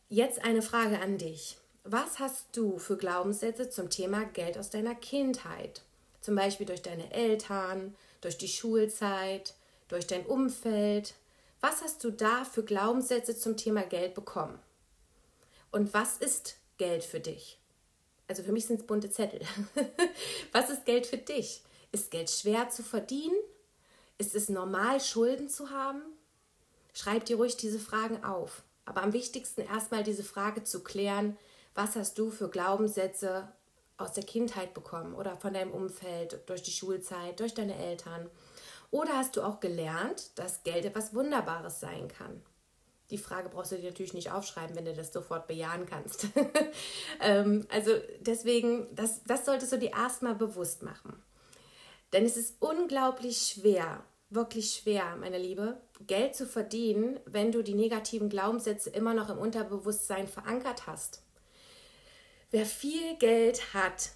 Jetzt 0.08 0.44
eine 0.44 0.62
Frage 0.62 1.00
an 1.00 1.18
dich. 1.18 1.56
Was 1.84 2.18
hast 2.18 2.46
du 2.56 2.78
für 2.78 2.96
Glaubenssätze 2.96 3.70
zum 3.70 3.90
Thema 3.90 4.24
Geld 4.24 4.58
aus 4.58 4.70
deiner 4.70 4.94
Kindheit? 4.94 5.82
Zum 6.20 6.36
Beispiel 6.36 6.66
durch 6.66 6.82
deine 6.82 7.12
Eltern, 7.12 7.94
durch 8.20 8.38
die 8.38 8.48
Schulzeit, 8.48 9.54
durch 9.88 10.06
dein 10.06 10.24
Umfeld, 10.26 11.14
was 11.60 11.80
hast 11.80 12.02
du 12.02 12.10
da 12.10 12.44
für 12.44 12.64
Glaubenssätze 12.64 13.36
zum 13.38 13.56
Thema 13.56 13.82
Geld 13.82 14.14
bekommen? 14.14 14.58
Und 15.70 15.94
was 15.94 16.16
ist 16.16 16.56
Geld 16.76 17.04
für 17.04 17.20
dich? 17.20 17.58
Also 18.26 18.42
für 18.42 18.52
mich 18.52 18.66
sind 18.66 18.80
es 18.80 18.86
bunte 18.86 19.10
Zettel. 19.10 19.40
was 20.52 20.70
ist 20.70 20.84
Geld 20.84 21.06
für 21.06 21.18
dich? 21.18 21.62
Ist 21.92 22.10
Geld 22.10 22.30
schwer 22.30 22.68
zu 22.68 22.82
verdienen? 22.82 23.36
Ist 24.22 24.36
es 24.36 24.48
normal, 24.48 25.00
Schulden 25.00 25.48
zu 25.48 25.70
haben? 25.70 26.00
Schreib 26.94 27.24
dir 27.24 27.38
ruhig 27.38 27.56
diese 27.56 27.80
Fragen 27.80 28.22
auf. 28.22 28.62
Aber 28.84 29.02
am 29.02 29.12
wichtigsten 29.12 29.62
erstmal 29.62 30.04
diese 30.04 30.22
Frage 30.22 30.62
zu 30.62 30.84
klären, 30.84 31.36
was 31.74 31.96
hast 31.96 32.16
du 32.20 32.30
für 32.30 32.48
Glaubenssätze 32.48 33.48
aus 33.96 34.12
der 34.12 34.22
Kindheit 34.22 34.74
bekommen 34.74 35.16
oder 35.16 35.34
von 35.34 35.52
deinem 35.52 35.72
Umfeld, 35.72 36.38
durch 36.46 36.62
die 36.62 36.70
Schulzeit, 36.70 37.40
durch 37.40 37.52
deine 37.52 37.74
Eltern? 37.74 38.30
Oder 38.92 39.16
hast 39.16 39.34
du 39.34 39.42
auch 39.42 39.58
gelernt, 39.58 40.38
dass 40.38 40.62
Geld 40.62 40.84
etwas 40.84 41.12
Wunderbares 41.14 41.80
sein 41.80 42.06
kann? 42.06 42.42
Die 43.10 43.18
Frage 43.18 43.48
brauchst 43.48 43.72
du 43.72 43.76
dir 43.76 43.90
natürlich 43.90 44.14
nicht 44.14 44.30
aufschreiben, 44.30 44.76
wenn 44.76 44.84
du 44.84 44.94
das 44.94 45.12
sofort 45.12 45.48
bejahen 45.48 45.84
kannst. 45.84 46.28
ähm, 47.20 47.66
also 47.72 47.90
deswegen, 48.20 48.86
das, 48.94 49.24
das 49.24 49.46
solltest 49.46 49.72
du 49.72 49.78
dir 49.78 49.90
erstmal 49.90 50.36
bewusst 50.36 50.84
machen. 50.84 51.20
Denn 52.12 52.24
es 52.24 52.36
ist 52.36 52.56
unglaublich 52.60 53.38
schwer, 53.54 54.04
wirklich 54.34 54.74
schwer, 54.74 55.16
meine 55.16 55.38
Liebe, 55.38 55.80
Geld 56.06 56.34
zu 56.34 56.46
verdienen, 56.46 57.20
wenn 57.26 57.52
du 57.52 57.62
die 57.62 57.74
negativen 57.74 58.28
Glaubenssätze 58.28 58.90
immer 58.90 59.14
noch 59.14 59.30
im 59.30 59.38
Unterbewusstsein 59.38 60.26
verankert 60.26 60.86
hast. 60.86 61.22
Wer 62.50 62.66
viel 62.66 63.16
Geld 63.16 63.74
hat, 63.74 64.10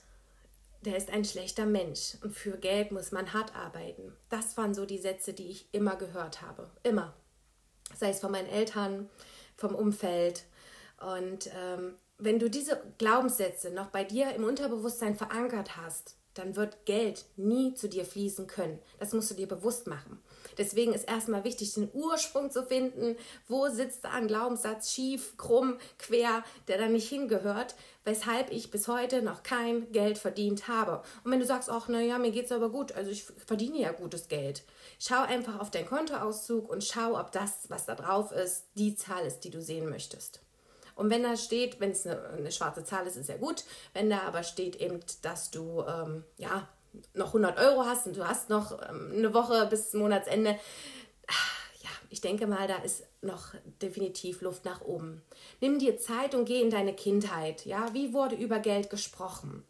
der 0.82 0.96
ist 0.96 1.10
ein 1.10 1.24
schlechter 1.24 1.66
Mensch 1.66 2.16
und 2.22 2.32
für 2.32 2.58
Geld 2.58 2.92
muss 2.92 3.10
man 3.10 3.32
hart 3.32 3.54
arbeiten. 3.56 4.12
Das 4.28 4.56
waren 4.56 4.74
so 4.74 4.86
die 4.86 4.98
Sätze, 4.98 5.32
die 5.32 5.48
ich 5.48 5.68
immer 5.72 5.96
gehört 5.96 6.42
habe. 6.42 6.70
Immer. 6.82 7.14
Sei 7.94 8.10
es 8.10 8.20
von 8.20 8.32
meinen 8.32 8.48
Eltern, 8.48 9.08
vom 9.56 9.74
Umfeld. 9.74 10.44
Und 11.00 11.50
ähm, 11.56 11.94
wenn 12.18 12.38
du 12.38 12.48
diese 12.48 12.80
Glaubenssätze 12.98 13.70
noch 13.70 13.88
bei 13.88 14.04
dir 14.04 14.34
im 14.34 14.44
Unterbewusstsein 14.44 15.16
verankert 15.16 15.76
hast, 15.76 16.16
dann 16.38 16.56
wird 16.56 16.84
Geld 16.84 17.24
nie 17.36 17.74
zu 17.74 17.88
dir 17.88 18.04
fließen 18.04 18.46
können. 18.46 18.78
Das 18.98 19.12
musst 19.12 19.30
du 19.30 19.34
dir 19.34 19.48
bewusst 19.48 19.86
machen. 19.86 20.20
Deswegen 20.58 20.92
ist 20.92 21.08
erstmal 21.08 21.44
wichtig, 21.44 21.74
den 21.74 21.90
Ursprung 21.92 22.50
zu 22.50 22.64
finden. 22.64 23.16
Wo 23.48 23.68
sitzt 23.68 24.04
da 24.04 24.10
ein 24.10 24.28
Glaubenssatz 24.28 24.92
schief, 24.92 25.36
krumm, 25.36 25.78
quer, 25.98 26.44
der 26.68 26.78
da 26.78 26.88
nicht 26.88 27.08
hingehört, 27.08 27.74
weshalb 28.04 28.52
ich 28.52 28.70
bis 28.70 28.88
heute 28.88 29.22
noch 29.22 29.42
kein 29.42 29.90
Geld 29.92 30.18
verdient 30.18 30.68
habe. 30.68 31.02
Und 31.24 31.30
wenn 31.32 31.40
du 31.40 31.46
sagst, 31.46 31.68
ach, 31.68 31.88
naja, 31.88 32.18
mir 32.18 32.30
geht 32.30 32.46
es 32.46 32.52
aber 32.52 32.70
gut, 32.70 32.92
also 32.92 33.10
ich 33.10 33.24
verdiene 33.24 33.78
ja 33.78 33.92
gutes 33.92 34.28
Geld, 34.28 34.62
schau 34.98 35.22
einfach 35.22 35.58
auf 35.60 35.70
deinen 35.70 35.86
Kontoauszug 35.86 36.68
und 36.68 36.84
schau, 36.84 37.18
ob 37.18 37.32
das, 37.32 37.68
was 37.68 37.86
da 37.86 37.94
drauf 37.94 38.32
ist, 38.32 38.66
die 38.74 38.94
Zahl 38.94 39.26
ist, 39.26 39.40
die 39.40 39.50
du 39.50 39.60
sehen 39.60 39.88
möchtest. 39.90 40.45
Und 40.96 41.10
wenn 41.10 41.22
da 41.22 41.36
steht, 41.36 41.78
wenn 41.78 41.92
es 41.92 42.06
eine, 42.06 42.20
eine, 42.30 42.50
schwarze 42.50 42.82
Zahl 42.82 43.06
ist, 43.06 43.16
ist 43.16 43.28
ja 43.28 43.36
gut. 43.36 43.64
Wenn 43.92 44.10
da 44.10 44.22
aber 44.22 44.42
steht 44.42 44.76
eben, 44.76 44.98
dass 45.22 45.50
du 45.50 45.84
ähm, 45.86 46.24
ja 46.38 46.68
noch 47.14 47.28
100 47.28 47.58
Euro 47.58 47.84
hast 47.84 48.06
und 48.06 48.16
du 48.16 48.26
hast 48.26 48.48
noch 48.48 48.72
ähm, 48.88 49.12
eine 49.14 49.34
Woche 49.34 49.66
bis 49.66 49.92
Monatsende, 49.92 50.50
ja, 50.50 51.90
ich 52.08 52.22
denke 52.22 52.46
mal, 52.46 52.66
da 52.66 52.78
ist 52.78 53.04
noch 53.20 53.54
definitiv 53.82 54.40
Luft 54.40 54.64
nach 54.64 54.80
oben. 54.80 55.22
Nimm 55.60 55.78
dir 55.78 55.98
Zeit 55.98 56.34
und 56.34 56.46
geh 56.46 56.62
in 56.62 56.70
deine 56.70 56.94
Kindheit. 56.94 57.66
Ja, 57.66 57.92
wie 57.92 58.12
wurde 58.14 58.34
über 58.34 58.58
Geld 58.58 58.90
gesprochen? 58.90 59.64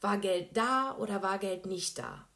War 0.00 0.18
Geld 0.18 0.48
da 0.54 0.96
oder 0.98 1.22
war 1.22 1.38
Geld 1.38 1.66
nicht 1.66 1.98
da? 1.98 2.26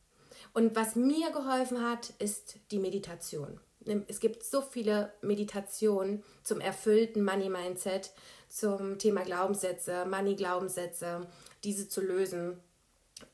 Und 0.53 0.77
was 0.77 0.95
mir 0.95 1.33
geholfen 1.33 1.83
hat, 1.83 2.15
ist 2.19 2.57
die 2.71 2.79
Meditation. 2.79 3.61
Es 4.09 4.21
gibt 4.21 4.43
so 4.43 4.63
viele 4.63 5.13
Meditationen 5.21 6.25
zum 6.43 6.61
erfüllten 6.61 7.25
Money 7.25 7.49
Mindset, 7.49 8.13
zum 8.49 8.99
Thema 8.99 9.23
Glaubenssätze, 9.23 10.05
Money 10.07 10.35
Glaubenssätze, 10.35 11.27
diese 11.65 11.89
zu 11.89 12.01
lösen. 12.01 12.61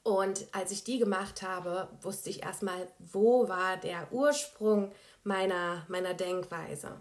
Und 0.02 0.46
als 0.52 0.70
ich 0.70 0.84
die 0.84 0.98
gemacht 0.98 1.42
habe, 1.42 1.88
wusste 2.00 2.30
ich 2.30 2.42
erstmal, 2.42 2.88
wo 2.98 3.48
war 3.48 3.76
der 3.76 4.12
Ursprung 4.12 4.92
meiner, 5.24 5.84
meiner 5.88 6.14
Denkweise. 6.14 7.00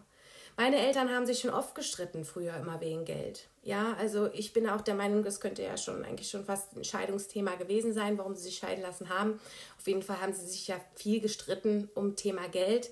Meine 0.58 0.78
Eltern 0.78 1.10
haben 1.10 1.26
sich 1.26 1.40
schon 1.40 1.50
oft 1.52 1.76
gestritten, 1.76 2.26
früher 2.26 2.56
immer 2.58 2.82
wegen 2.82 3.06
Geld. 3.06 3.48
Ja, 3.64 3.96
also 4.00 4.30
ich 4.34 4.54
bin 4.54 4.68
auch 4.68 4.82
der 4.82 4.96
Meinung, 4.96 5.24
das 5.24 5.40
könnte 5.40 5.64
ja 5.64 5.78
schon 5.78 6.04
eigentlich 6.04 6.30
schon 6.30 6.46
fast 6.46 6.76
ein 6.76 6.84
Scheidungsthema 6.84 7.56
gewesen 7.56 7.94
sein, 7.94 8.18
warum 8.18 8.36
sie 8.36 8.44
sich 8.44 8.58
scheiden 8.58 8.84
lassen 8.84 9.10
haben. 9.10 9.40
Auf 9.80 9.88
jeden 9.88 10.02
Fall 10.02 10.20
haben 10.20 10.34
sie 10.34 10.46
sich 10.46 10.68
ja 10.68 10.80
viel 10.96 11.22
gestritten 11.22 11.90
um 11.96 12.16
Thema 12.16 12.48
Geld. 12.48 12.92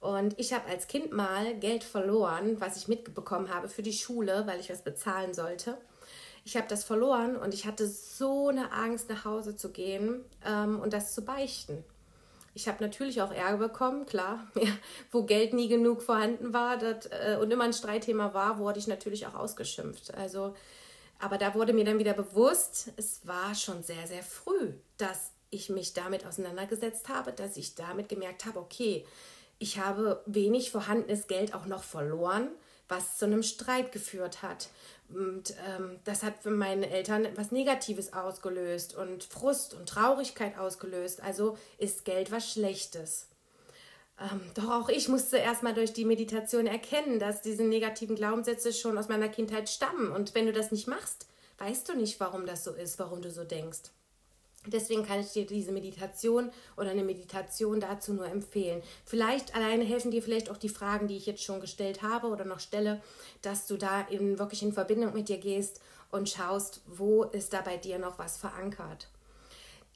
Und 0.00 0.38
ich 0.38 0.52
habe 0.52 0.68
als 0.68 0.86
Kind 0.86 1.12
mal 1.12 1.54
Geld 1.56 1.84
verloren, 1.84 2.60
was 2.60 2.76
ich 2.76 2.88
mitbekommen 2.88 3.52
habe 3.52 3.68
für 3.68 3.82
die 3.82 3.92
Schule, 3.92 4.44
weil 4.46 4.60
ich 4.60 4.70
was 4.70 4.82
bezahlen 4.82 5.34
sollte 5.34 5.78
ich 6.48 6.56
habe 6.56 6.66
das 6.66 6.82
verloren 6.82 7.36
und 7.36 7.52
ich 7.52 7.66
hatte 7.66 7.86
so 7.86 8.48
eine 8.48 8.72
Angst, 8.72 9.10
nach 9.10 9.26
Hause 9.26 9.54
zu 9.54 9.70
gehen 9.70 10.24
ähm, 10.46 10.80
und 10.80 10.94
das 10.94 11.14
zu 11.14 11.20
beichten. 11.22 11.84
Ich 12.54 12.66
habe 12.68 12.82
natürlich 12.82 13.20
auch 13.20 13.30
Ärger 13.30 13.68
bekommen, 13.68 14.06
klar, 14.06 14.46
ja, 14.54 14.70
wo 15.10 15.24
Geld 15.24 15.52
nie 15.52 15.68
genug 15.68 16.00
vorhanden 16.00 16.54
war 16.54 16.78
dat, 16.78 17.10
äh, 17.12 17.36
und 17.36 17.50
immer 17.50 17.64
ein 17.64 17.74
Streitthema 17.74 18.32
war, 18.32 18.58
wurde 18.58 18.78
ich 18.78 18.86
natürlich 18.86 19.26
auch 19.26 19.34
ausgeschimpft. 19.34 20.14
Also, 20.14 20.54
aber 21.18 21.36
da 21.36 21.54
wurde 21.54 21.74
mir 21.74 21.84
dann 21.84 21.98
wieder 21.98 22.14
bewusst, 22.14 22.92
es 22.96 23.26
war 23.26 23.54
schon 23.54 23.82
sehr, 23.82 24.06
sehr 24.06 24.22
früh, 24.22 24.72
dass 24.96 25.32
ich 25.50 25.68
mich 25.68 25.92
damit 25.92 26.24
auseinandergesetzt 26.24 27.10
habe, 27.10 27.32
dass 27.32 27.58
ich 27.58 27.74
damit 27.74 28.08
gemerkt 28.08 28.46
habe, 28.46 28.58
okay, 28.58 29.04
ich 29.58 29.78
habe 29.78 30.22
wenig 30.26 30.70
vorhandenes 30.70 31.26
Geld 31.26 31.54
auch 31.54 31.66
noch 31.66 31.82
verloren, 31.82 32.48
was 32.88 33.18
zu 33.18 33.26
einem 33.26 33.42
Streit 33.42 33.92
geführt 33.92 34.42
hat. 34.42 34.68
Und 35.10 35.54
ähm, 35.66 35.98
das 36.04 36.22
hat 36.22 36.42
für 36.42 36.50
meine 36.50 36.90
Eltern 36.90 37.24
etwas 37.24 37.50
Negatives 37.50 38.12
ausgelöst 38.12 38.94
und 38.94 39.24
Frust 39.24 39.74
und 39.74 39.88
Traurigkeit 39.88 40.58
ausgelöst. 40.58 41.22
Also 41.22 41.56
ist 41.78 42.04
Geld 42.04 42.30
was 42.30 42.52
Schlechtes. 42.52 43.26
Ähm, 44.20 44.40
doch 44.54 44.70
auch 44.70 44.88
ich 44.88 45.08
musste 45.08 45.38
erstmal 45.38 45.74
durch 45.74 45.92
die 45.92 46.04
Meditation 46.04 46.66
erkennen, 46.66 47.18
dass 47.18 47.42
diese 47.42 47.64
negativen 47.64 48.16
Glaubenssätze 48.16 48.72
schon 48.72 48.98
aus 48.98 49.08
meiner 49.08 49.28
Kindheit 49.28 49.68
stammen. 49.68 50.10
Und 50.10 50.34
wenn 50.34 50.46
du 50.46 50.52
das 50.52 50.72
nicht 50.72 50.88
machst, 50.88 51.26
weißt 51.58 51.88
du 51.88 51.96
nicht, 51.96 52.20
warum 52.20 52.46
das 52.46 52.64
so 52.64 52.72
ist, 52.72 52.98
warum 52.98 53.22
du 53.22 53.30
so 53.30 53.44
denkst. 53.44 53.90
Deswegen 54.66 55.06
kann 55.06 55.20
ich 55.20 55.32
dir 55.32 55.46
diese 55.46 55.72
Meditation 55.72 56.50
oder 56.76 56.90
eine 56.90 57.04
Meditation 57.04 57.80
dazu 57.80 58.12
nur 58.12 58.26
empfehlen. 58.26 58.82
Vielleicht 59.04 59.54
alleine 59.54 59.84
helfen 59.84 60.10
dir 60.10 60.22
vielleicht 60.22 60.50
auch 60.50 60.56
die 60.56 60.68
Fragen, 60.68 61.08
die 61.08 61.16
ich 61.16 61.26
jetzt 61.26 61.42
schon 61.42 61.60
gestellt 61.60 62.02
habe 62.02 62.26
oder 62.26 62.44
noch 62.44 62.60
stelle, 62.60 63.00
dass 63.40 63.66
du 63.66 63.76
da 63.76 64.02
in, 64.02 64.38
wirklich 64.38 64.62
in 64.62 64.72
Verbindung 64.72 65.14
mit 65.14 65.28
dir 65.28 65.38
gehst 65.38 65.80
und 66.10 66.28
schaust, 66.28 66.82
wo 66.86 67.24
ist 67.24 67.52
da 67.52 67.60
bei 67.60 67.76
dir 67.76 67.98
noch 67.98 68.18
was 68.18 68.36
verankert. 68.36 69.08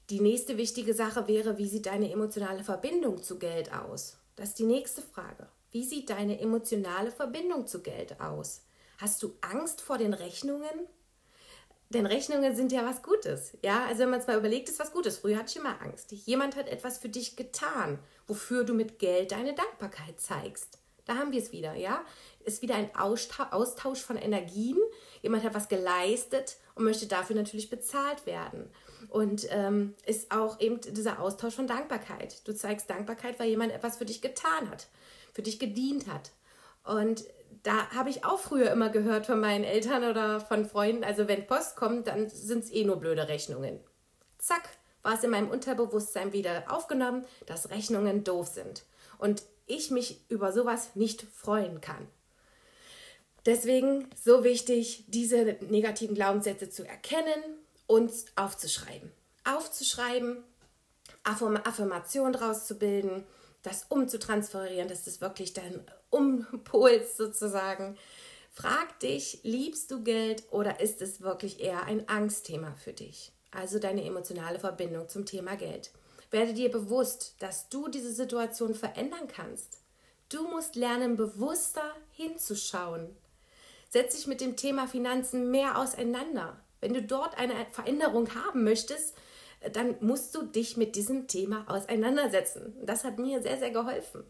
Die 0.09 0.21
nächste 0.21 0.57
wichtige 0.57 0.93
Sache 0.93 1.27
wäre, 1.27 1.57
wie 1.57 1.67
sieht 1.67 1.85
deine 1.85 2.11
emotionale 2.11 2.63
Verbindung 2.63 3.21
zu 3.21 3.39
Geld 3.39 3.73
aus? 3.73 4.17
Das 4.35 4.49
ist 4.49 4.59
die 4.59 4.65
nächste 4.65 5.01
Frage. 5.01 5.47
Wie 5.71 5.83
sieht 5.83 6.09
deine 6.09 6.39
emotionale 6.39 7.11
Verbindung 7.11 7.67
zu 7.67 7.81
Geld 7.81 8.19
aus? 8.19 8.61
Hast 8.97 9.23
du 9.23 9.33
Angst 9.41 9.81
vor 9.81 9.97
den 9.97 10.13
Rechnungen? 10.13 10.87
Denn 11.93 12.05
Rechnungen 12.07 12.55
sind 12.55 12.71
ja 12.71 12.85
was 12.85 13.03
Gutes. 13.03 13.55
Ja, 13.63 13.85
also 13.85 14.01
wenn 14.01 14.09
man 14.09 14.19
es 14.19 14.27
mal 14.27 14.37
überlegt, 14.37 14.67
ist 14.67 14.79
was 14.79 14.91
Gutes. 14.91 15.19
Früher 15.19 15.37
hatte 15.37 15.51
ich 15.51 15.57
immer 15.57 15.79
Angst. 15.81 16.11
Jemand 16.11 16.55
hat 16.55 16.67
etwas 16.67 16.97
für 16.97 17.09
dich 17.09 17.35
getan, 17.35 17.99
wofür 18.25 18.63
du 18.63 18.73
mit 18.73 18.97
Geld 18.97 19.31
deine 19.31 19.53
Dankbarkeit 19.53 20.19
zeigst. 20.19 20.79
Da 21.05 21.15
haben 21.15 21.31
wir 21.31 21.41
es 21.41 21.51
wieder, 21.51 21.75
ja. 21.75 22.03
Ist 22.45 22.61
wieder 22.61 22.75
ein 22.75 22.89
Austausch 22.95 24.01
von 24.01 24.17
Energien. 24.17 24.77
Jemand 25.21 25.43
hat 25.43 25.53
was 25.53 25.69
geleistet 25.69 26.57
und 26.75 26.85
möchte 26.85 27.05
dafür 27.05 27.35
natürlich 27.35 27.69
bezahlt 27.69 28.25
werden. 28.25 28.69
Und 29.09 29.47
ähm, 29.51 29.93
ist 30.05 30.31
auch 30.31 30.59
eben 30.59 30.79
dieser 30.81 31.19
Austausch 31.19 31.53
von 31.53 31.67
Dankbarkeit. 31.67 32.47
Du 32.47 32.55
zeigst 32.55 32.89
Dankbarkeit, 32.89 33.39
weil 33.39 33.49
jemand 33.49 33.71
etwas 33.71 33.97
für 33.97 34.05
dich 34.05 34.21
getan 34.21 34.69
hat, 34.71 34.87
für 35.33 35.41
dich 35.41 35.59
gedient 35.59 36.07
hat. 36.07 36.31
Und 36.85 37.25
da 37.63 37.89
habe 37.91 38.09
ich 38.09 38.25
auch 38.25 38.39
früher 38.39 38.71
immer 38.71 38.89
gehört 38.89 39.25
von 39.25 39.39
meinen 39.39 39.63
Eltern 39.63 40.03
oder 40.03 40.41
von 40.41 40.65
Freunden, 40.65 41.03
also 41.03 41.27
wenn 41.27 41.47
Post 41.47 41.77
kommt, 41.77 42.07
dann 42.07 42.29
sind 42.29 42.65
es 42.65 42.71
eh 42.71 42.83
nur 42.83 42.97
blöde 42.97 43.27
Rechnungen. 43.29 43.79
Zack, 44.37 44.69
war 45.01 45.13
es 45.15 45.23
in 45.23 45.31
meinem 45.31 45.49
Unterbewusstsein 45.49 46.33
wieder 46.33 46.65
aufgenommen, 46.67 47.25
dass 47.45 47.69
Rechnungen 47.69 48.23
doof 48.23 48.47
sind 48.47 48.83
und 49.17 49.43
ich 49.65 49.91
mich 49.91 50.29
über 50.29 50.51
sowas 50.51 50.95
nicht 50.95 51.21
freuen 51.21 51.79
kann. 51.79 52.07
Deswegen 53.45 54.09
so 54.15 54.43
wichtig, 54.43 55.05
diese 55.07 55.57
negativen 55.61 56.15
Glaubenssätze 56.15 56.69
zu 56.69 56.87
erkennen 56.87 57.43
und 57.87 58.11
aufzuschreiben. 58.35 59.11
Aufzuschreiben, 59.45 60.43
Affirmation 61.23 62.31
draus 62.31 62.65
zu 62.65 62.75
bilden, 62.75 63.25
das 63.61 63.85
umzutransferieren, 63.89 64.87
dass 64.87 65.03
das 65.03 65.21
wirklich 65.21 65.53
dein 66.13 66.47
Umpuls 66.51 67.17
sozusagen. 67.17 67.97
Frag 68.51 68.99
dich, 68.99 69.39
liebst 69.43 69.89
du 69.91 70.03
Geld 70.03 70.43
oder 70.51 70.79
ist 70.79 71.01
es 71.01 71.21
wirklich 71.21 71.59
eher 71.59 71.85
ein 71.85 72.07
Angstthema 72.07 72.75
für 72.75 72.93
dich? 72.93 73.31
Also 73.51 73.79
deine 73.79 74.03
emotionale 74.03 74.59
Verbindung 74.59 75.09
zum 75.09 75.25
Thema 75.25 75.55
Geld. 75.55 75.91
Werde 76.31 76.53
dir 76.53 76.71
bewusst, 76.71 77.35
dass 77.39 77.69
du 77.69 77.87
diese 77.87 78.11
Situation 78.11 78.73
verändern 78.73 79.27
kannst. 79.27 79.79
Du 80.29 80.47
musst 80.47 80.75
lernen, 80.75 81.15
bewusster 81.15 81.95
hinzuschauen. 82.11 83.15
Setz 83.89 84.15
dich 84.15 84.25
mit 84.25 84.41
dem 84.41 84.55
Thema 84.55 84.87
Finanzen 84.87 85.51
mehr 85.51 85.77
auseinander. 85.77 86.59
Wenn 86.81 86.93
du 86.93 87.03
dort 87.03 87.37
eine 87.37 87.53
Veränderung 87.71 88.33
haben 88.33 88.63
möchtest, 88.63 89.15
dann 89.71 89.95
musst 90.01 90.35
du 90.35 90.43
dich 90.43 90.75
mit 90.75 90.95
diesem 90.95 91.27
Thema 91.27 91.65
auseinandersetzen. 91.67 92.75
Das 92.83 93.03
hat 93.03 93.19
mir 93.19 93.41
sehr, 93.41 93.57
sehr 93.57 93.71
geholfen. 93.71 94.23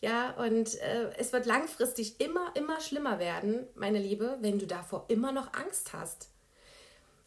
Ja, 0.00 0.30
und 0.32 0.80
äh, 0.80 1.10
es 1.18 1.32
wird 1.32 1.46
langfristig 1.46 2.20
immer, 2.20 2.52
immer 2.54 2.80
schlimmer 2.80 3.18
werden, 3.18 3.66
meine 3.74 3.98
Liebe, 3.98 4.38
wenn 4.40 4.58
du 4.58 4.66
davor 4.66 5.06
immer 5.08 5.32
noch 5.32 5.52
Angst 5.54 5.92
hast. 5.92 6.28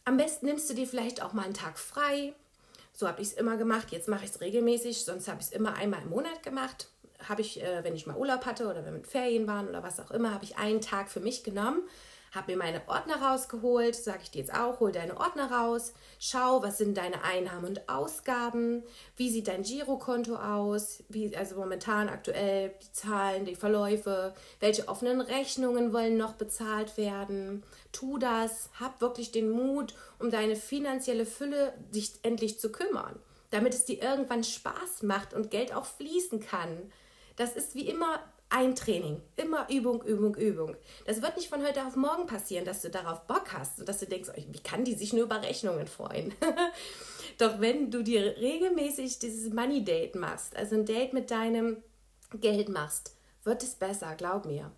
Am 0.04 0.16
besten 0.16 0.46
nimmst 0.46 0.70
du 0.70 0.74
dir 0.74 0.86
vielleicht 0.86 1.22
auch 1.22 1.32
mal 1.32 1.44
einen 1.44 1.54
Tag 1.54 1.78
frei. 1.78 2.34
So 2.94 3.06
habe 3.06 3.20
ich 3.20 3.28
es 3.28 3.34
immer 3.34 3.56
gemacht. 3.56 3.92
Jetzt 3.92 4.08
mache 4.08 4.24
ich 4.24 4.30
es 4.30 4.40
regelmäßig, 4.40 5.04
sonst 5.04 5.28
habe 5.28 5.40
ich 5.40 5.48
es 5.48 5.52
immer 5.52 5.74
einmal 5.74 6.02
im 6.02 6.10
Monat 6.10 6.42
gemacht. 6.42 6.88
Habe 7.28 7.42
ich, 7.42 7.62
äh, 7.62 7.84
wenn 7.84 7.94
ich 7.94 8.06
mal 8.06 8.16
Urlaub 8.16 8.46
hatte 8.46 8.64
oder 8.64 8.76
wenn 8.76 8.86
wir 8.86 8.92
mit 8.92 9.06
Ferien 9.06 9.46
waren 9.46 9.68
oder 9.68 9.82
was 9.82 10.00
auch 10.00 10.10
immer, 10.10 10.32
habe 10.32 10.44
ich 10.44 10.56
einen 10.56 10.80
Tag 10.80 11.10
für 11.10 11.20
mich 11.20 11.44
genommen 11.44 11.82
habe 12.32 12.52
mir 12.52 12.58
meine 12.58 12.80
Ordner 12.88 13.20
rausgeholt, 13.20 13.94
sage 13.94 14.20
ich 14.22 14.30
dir 14.30 14.40
jetzt 14.40 14.54
auch, 14.54 14.80
hol 14.80 14.90
deine 14.90 15.18
Ordner 15.18 15.52
raus, 15.52 15.92
schau, 16.18 16.62
was 16.62 16.78
sind 16.78 16.96
deine 16.96 17.22
Einnahmen 17.22 17.66
und 17.66 17.88
Ausgaben, 17.90 18.82
wie 19.16 19.28
sieht 19.28 19.48
dein 19.48 19.62
Girokonto 19.62 20.36
aus, 20.36 21.02
wie, 21.10 21.36
also 21.36 21.56
momentan 21.56 22.08
aktuell 22.08 22.72
die 22.82 22.92
Zahlen, 22.92 23.44
die 23.44 23.54
Verläufe, 23.54 24.34
welche 24.60 24.88
offenen 24.88 25.20
Rechnungen 25.20 25.92
wollen 25.92 26.16
noch 26.16 26.32
bezahlt 26.32 26.96
werden. 26.96 27.62
Tu 27.92 28.16
das, 28.16 28.70
hab 28.80 29.02
wirklich 29.02 29.30
den 29.30 29.50
Mut, 29.50 29.94
um 30.18 30.30
deine 30.30 30.56
finanzielle 30.56 31.26
Fülle 31.26 31.74
dich 31.94 32.12
endlich 32.22 32.58
zu 32.58 32.72
kümmern, 32.72 33.18
damit 33.50 33.74
es 33.74 33.84
dir 33.84 34.02
irgendwann 34.02 34.42
Spaß 34.42 35.02
macht 35.02 35.34
und 35.34 35.50
Geld 35.50 35.74
auch 35.74 35.84
fließen 35.84 36.40
kann. 36.40 36.90
Das 37.36 37.56
ist 37.56 37.74
wie 37.74 37.88
immer 37.88 38.20
ein 38.52 38.74
Training. 38.76 39.20
Immer 39.36 39.66
Übung, 39.70 40.02
Übung, 40.02 40.34
Übung. 40.36 40.76
Das 41.06 41.22
wird 41.22 41.36
nicht 41.36 41.48
von 41.48 41.66
heute 41.66 41.86
auf 41.86 41.96
morgen 41.96 42.26
passieren, 42.26 42.66
dass 42.66 42.82
du 42.82 42.90
darauf 42.90 43.26
Bock 43.26 43.52
hast 43.52 43.80
und 43.80 43.88
dass 43.88 43.98
du 44.00 44.06
denkst, 44.06 44.30
wie 44.36 44.62
kann 44.62 44.84
die 44.84 44.94
sich 44.94 45.12
nur 45.14 45.24
über 45.24 45.42
Rechnungen 45.42 45.86
freuen? 45.86 46.34
Doch 47.38 47.60
wenn 47.60 47.90
du 47.90 48.02
dir 48.02 48.36
regelmäßig 48.36 49.18
dieses 49.18 49.52
Money 49.52 49.84
Date 49.84 50.16
machst, 50.16 50.54
also 50.54 50.76
ein 50.76 50.84
Date 50.84 51.14
mit 51.14 51.30
deinem 51.30 51.82
Geld 52.34 52.68
machst, 52.68 53.16
wird 53.42 53.62
es 53.62 53.74
besser, 53.74 54.14
glaub 54.16 54.44
mir. 54.44 54.70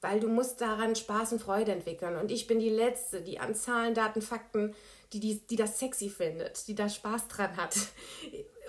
Weil 0.00 0.20
du 0.20 0.28
musst 0.28 0.60
daran 0.60 0.94
Spaß 0.94 1.32
und 1.32 1.42
Freude 1.42 1.72
entwickeln. 1.72 2.16
Und 2.16 2.30
ich 2.30 2.46
bin 2.46 2.60
die 2.60 2.70
Letzte, 2.70 3.22
die 3.22 3.40
an 3.40 3.56
Zahlen, 3.56 3.94
Daten, 3.94 4.22
Fakten, 4.22 4.74
die, 5.12 5.20
die, 5.20 5.40
die 5.46 5.56
das 5.56 5.80
sexy 5.80 6.10
findet, 6.10 6.68
die 6.68 6.76
da 6.76 6.88
Spaß 6.88 7.26
dran 7.26 7.56
hat. 7.56 7.76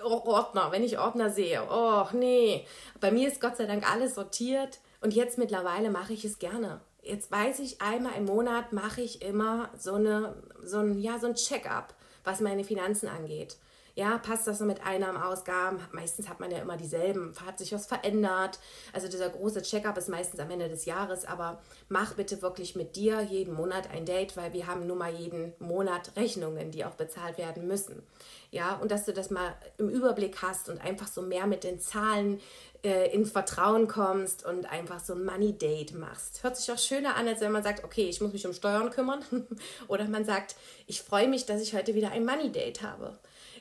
Ordner, 0.02 0.70
wenn 0.70 0.82
ich 0.82 0.98
Ordner 0.98 1.30
sehe. 1.30 1.62
Oh, 1.70 2.04
nee. 2.12 2.66
Bei 3.00 3.10
mir 3.10 3.28
ist 3.28 3.40
Gott 3.40 3.56
sei 3.56 3.66
Dank 3.66 3.90
alles 3.90 4.14
sortiert 4.14 4.80
und 5.00 5.14
jetzt 5.14 5.38
mittlerweile 5.38 5.90
mache 5.90 6.12
ich 6.12 6.24
es 6.24 6.38
gerne. 6.38 6.80
Jetzt 7.02 7.30
weiß 7.30 7.60
ich, 7.60 7.80
einmal 7.80 8.14
im 8.16 8.24
Monat 8.24 8.72
mache 8.72 9.00
ich 9.00 9.22
immer 9.22 9.70
so, 9.78 9.94
eine, 9.94 10.42
so 10.62 10.78
ein, 10.78 10.98
ja, 10.98 11.18
so 11.18 11.26
ein 11.26 11.34
Check-up, 11.34 11.94
was 12.24 12.40
meine 12.40 12.64
Finanzen 12.64 13.08
angeht. 13.08 13.56
Ja, 13.98 14.16
passt 14.16 14.46
das 14.46 14.58
so 14.60 14.64
mit 14.64 14.86
Einnahmen, 14.86 15.20
Ausgaben? 15.20 15.80
Meistens 15.90 16.28
hat 16.28 16.38
man 16.38 16.52
ja 16.52 16.58
immer 16.58 16.76
dieselben. 16.76 17.34
Hat 17.44 17.58
sich 17.58 17.72
was 17.72 17.86
verändert? 17.86 18.60
Also 18.92 19.08
dieser 19.08 19.28
große 19.28 19.62
Checkup 19.62 19.98
ist 19.98 20.08
meistens 20.08 20.38
am 20.38 20.48
Ende 20.52 20.68
des 20.68 20.84
Jahres, 20.84 21.24
aber 21.24 21.60
mach 21.88 22.14
bitte 22.14 22.40
wirklich 22.40 22.76
mit 22.76 22.94
dir 22.94 23.22
jeden 23.22 23.54
Monat 23.54 23.90
ein 23.90 24.04
Date, 24.04 24.36
weil 24.36 24.52
wir 24.52 24.68
haben 24.68 24.86
nun 24.86 24.98
mal 24.98 25.12
jeden 25.12 25.52
Monat 25.58 26.12
Rechnungen, 26.14 26.70
die 26.70 26.84
auch 26.84 26.94
bezahlt 26.94 27.38
werden 27.38 27.66
müssen. 27.66 28.04
Ja, 28.52 28.76
und 28.76 28.92
dass 28.92 29.04
du 29.04 29.12
das 29.12 29.30
mal 29.30 29.56
im 29.78 29.88
Überblick 29.88 30.42
hast 30.42 30.68
und 30.68 30.80
einfach 30.80 31.08
so 31.08 31.20
mehr 31.20 31.48
mit 31.48 31.64
den 31.64 31.80
Zahlen 31.80 32.40
äh, 32.84 33.12
in 33.12 33.26
Vertrauen 33.26 33.88
kommst 33.88 34.46
und 34.46 34.70
einfach 34.70 35.00
so 35.00 35.14
ein 35.14 35.24
Money 35.24 35.58
Date 35.58 35.94
machst. 35.94 36.44
Hört 36.44 36.56
sich 36.56 36.70
auch 36.70 36.78
schöner 36.78 37.16
an, 37.16 37.26
als 37.26 37.40
wenn 37.40 37.50
man 37.50 37.64
sagt, 37.64 37.82
okay, 37.82 38.08
ich 38.08 38.20
muss 38.20 38.32
mich 38.32 38.46
um 38.46 38.52
Steuern 38.52 38.90
kümmern. 38.90 39.24
Oder 39.88 40.04
man 40.04 40.24
sagt, 40.24 40.54
ich 40.86 41.02
freue 41.02 41.26
mich, 41.26 41.46
dass 41.46 41.60
ich 41.60 41.74
heute 41.74 41.96
wieder 41.96 42.12
ein 42.12 42.24
Money 42.24 42.52
Date 42.52 42.82
habe. 42.82 43.18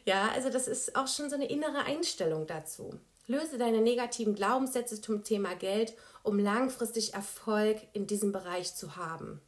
Ja, 0.07 0.29
also 0.33 0.49
das 0.49 0.69
ist 0.69 0.95
auch 0.95 1.09
schon 1.09 1.29
so 1.29 1.35
eine 1.35 1.49
innere 1.49 1.83
Einstellung 1.83 2.47
dazu. 2.47 2.97
Löse 3.27 3.57
deine 3.57 3.81
negativen 3.81 4.35
Glaubenssätze 4.35 5.01
zum 5.01 5.25
Thema 5.25 5.53
Geld, 5.53 5.95
um 6.23 6.39
langfristig 6.39 7.13
Erfolg 7.13 7.81
in 7.91 8.07
diesem 8.07 8.31
Bereich 8.31 8.73
zu 8.73 8.95
haben. 8.95 9.41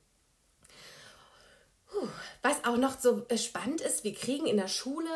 Was 2.42 2.66
auch 2.66 2.76
noch 2.76 3.00
so 3.00 3.26
äh, 3.30 3.38
spannend 3.38 3.80
ist, 3.80 4.04
wir 4.04 4.14
kriegen 4.14 4.48
in 4.48 4.58
der 4.58 4.68
Schule 4.68 5.10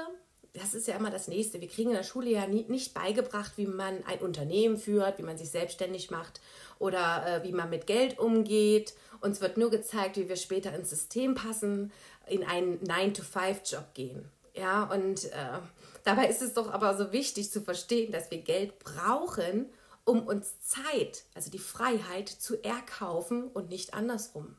das 0.53 0.75
ist 0.75 0.88
ja 0.88 0.95
immer 0.95 1.09
das 1.09 1.27
Nächste. 1.27 1.59
Wir 1.62 1.67
kriegen 1.67 1.89
in 1.89 1.95
der 1.95 2.03
Schule 2.03 2.29
ja 2.29 2.45
nie, 2.45 2.63
nicht 2.67 2.93
beigebracht, 2.93 3.53
wie 3.55 3.65
man 3.65 4.03
ein 4.05 4.19
Unternehmen 4.19 4.77
führt, 4.77 5.17
wie 5.17 5.23
man 5.23 5.35
sich 5.35 5.50
selbstständig 5.50 6.12
macht 6.12 6.41
oder 6.77 7.25
äh, 7.25 7.43
wie 7.43 7.51
man 7.51 7.71
mit 7.71 7.88
Geld 7.88 8.19
umgeht. 8.19 8.93
Uns 9.19 9.41
wird 9.41 9.57
nur 9.57 9.71
gezeigt, 9.71 10.15
wie 10.17 10.29
wir 10.29 10.35
später 10.35 10.71
ins 10.75 10.91
System 10.91 11.33
passen, 11.33 11.91
in 12.27 12.43
einen 12.43 12.79
9-to-5-Job 12.81 13.95
gehen. 13.95 14.29
Ja, 14.53 14.83
und 14.83 15.25
äh, 15.25 15.60
dabei 16.03 16.27
ist 16.27 16.41
es 16.41 16.53
doch 16.53 16.72
aber 16.72 16.95
so 16.95 17.12
wichtig 17.12 17.51
zu 17.51 17.62
verstehen, 17.62 18.12
dass 18.12 18.29
wir 18.31 18.39
Geld 18.39 18.79
brauchen, 18.79 19.72
um 20.05 20.27
uns 20.27 20.60
Zeit, 20.60 21.24
also 21.33 21.50
die 21.50 21.60
Freiheit 21.60 22.29
zu 22.29 22.63
erkaufen 22.63 23.48
und 23.48 23.69
nicht 23.69 23.93
andersrum. 23.93 24.57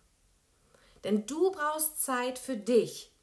Denn 1.04 1.26
du 1.26 1.52
brauchst 1.52 2.02
Zeit 2.02 2.38
für 2.38 2.56
dich 2.56 3.14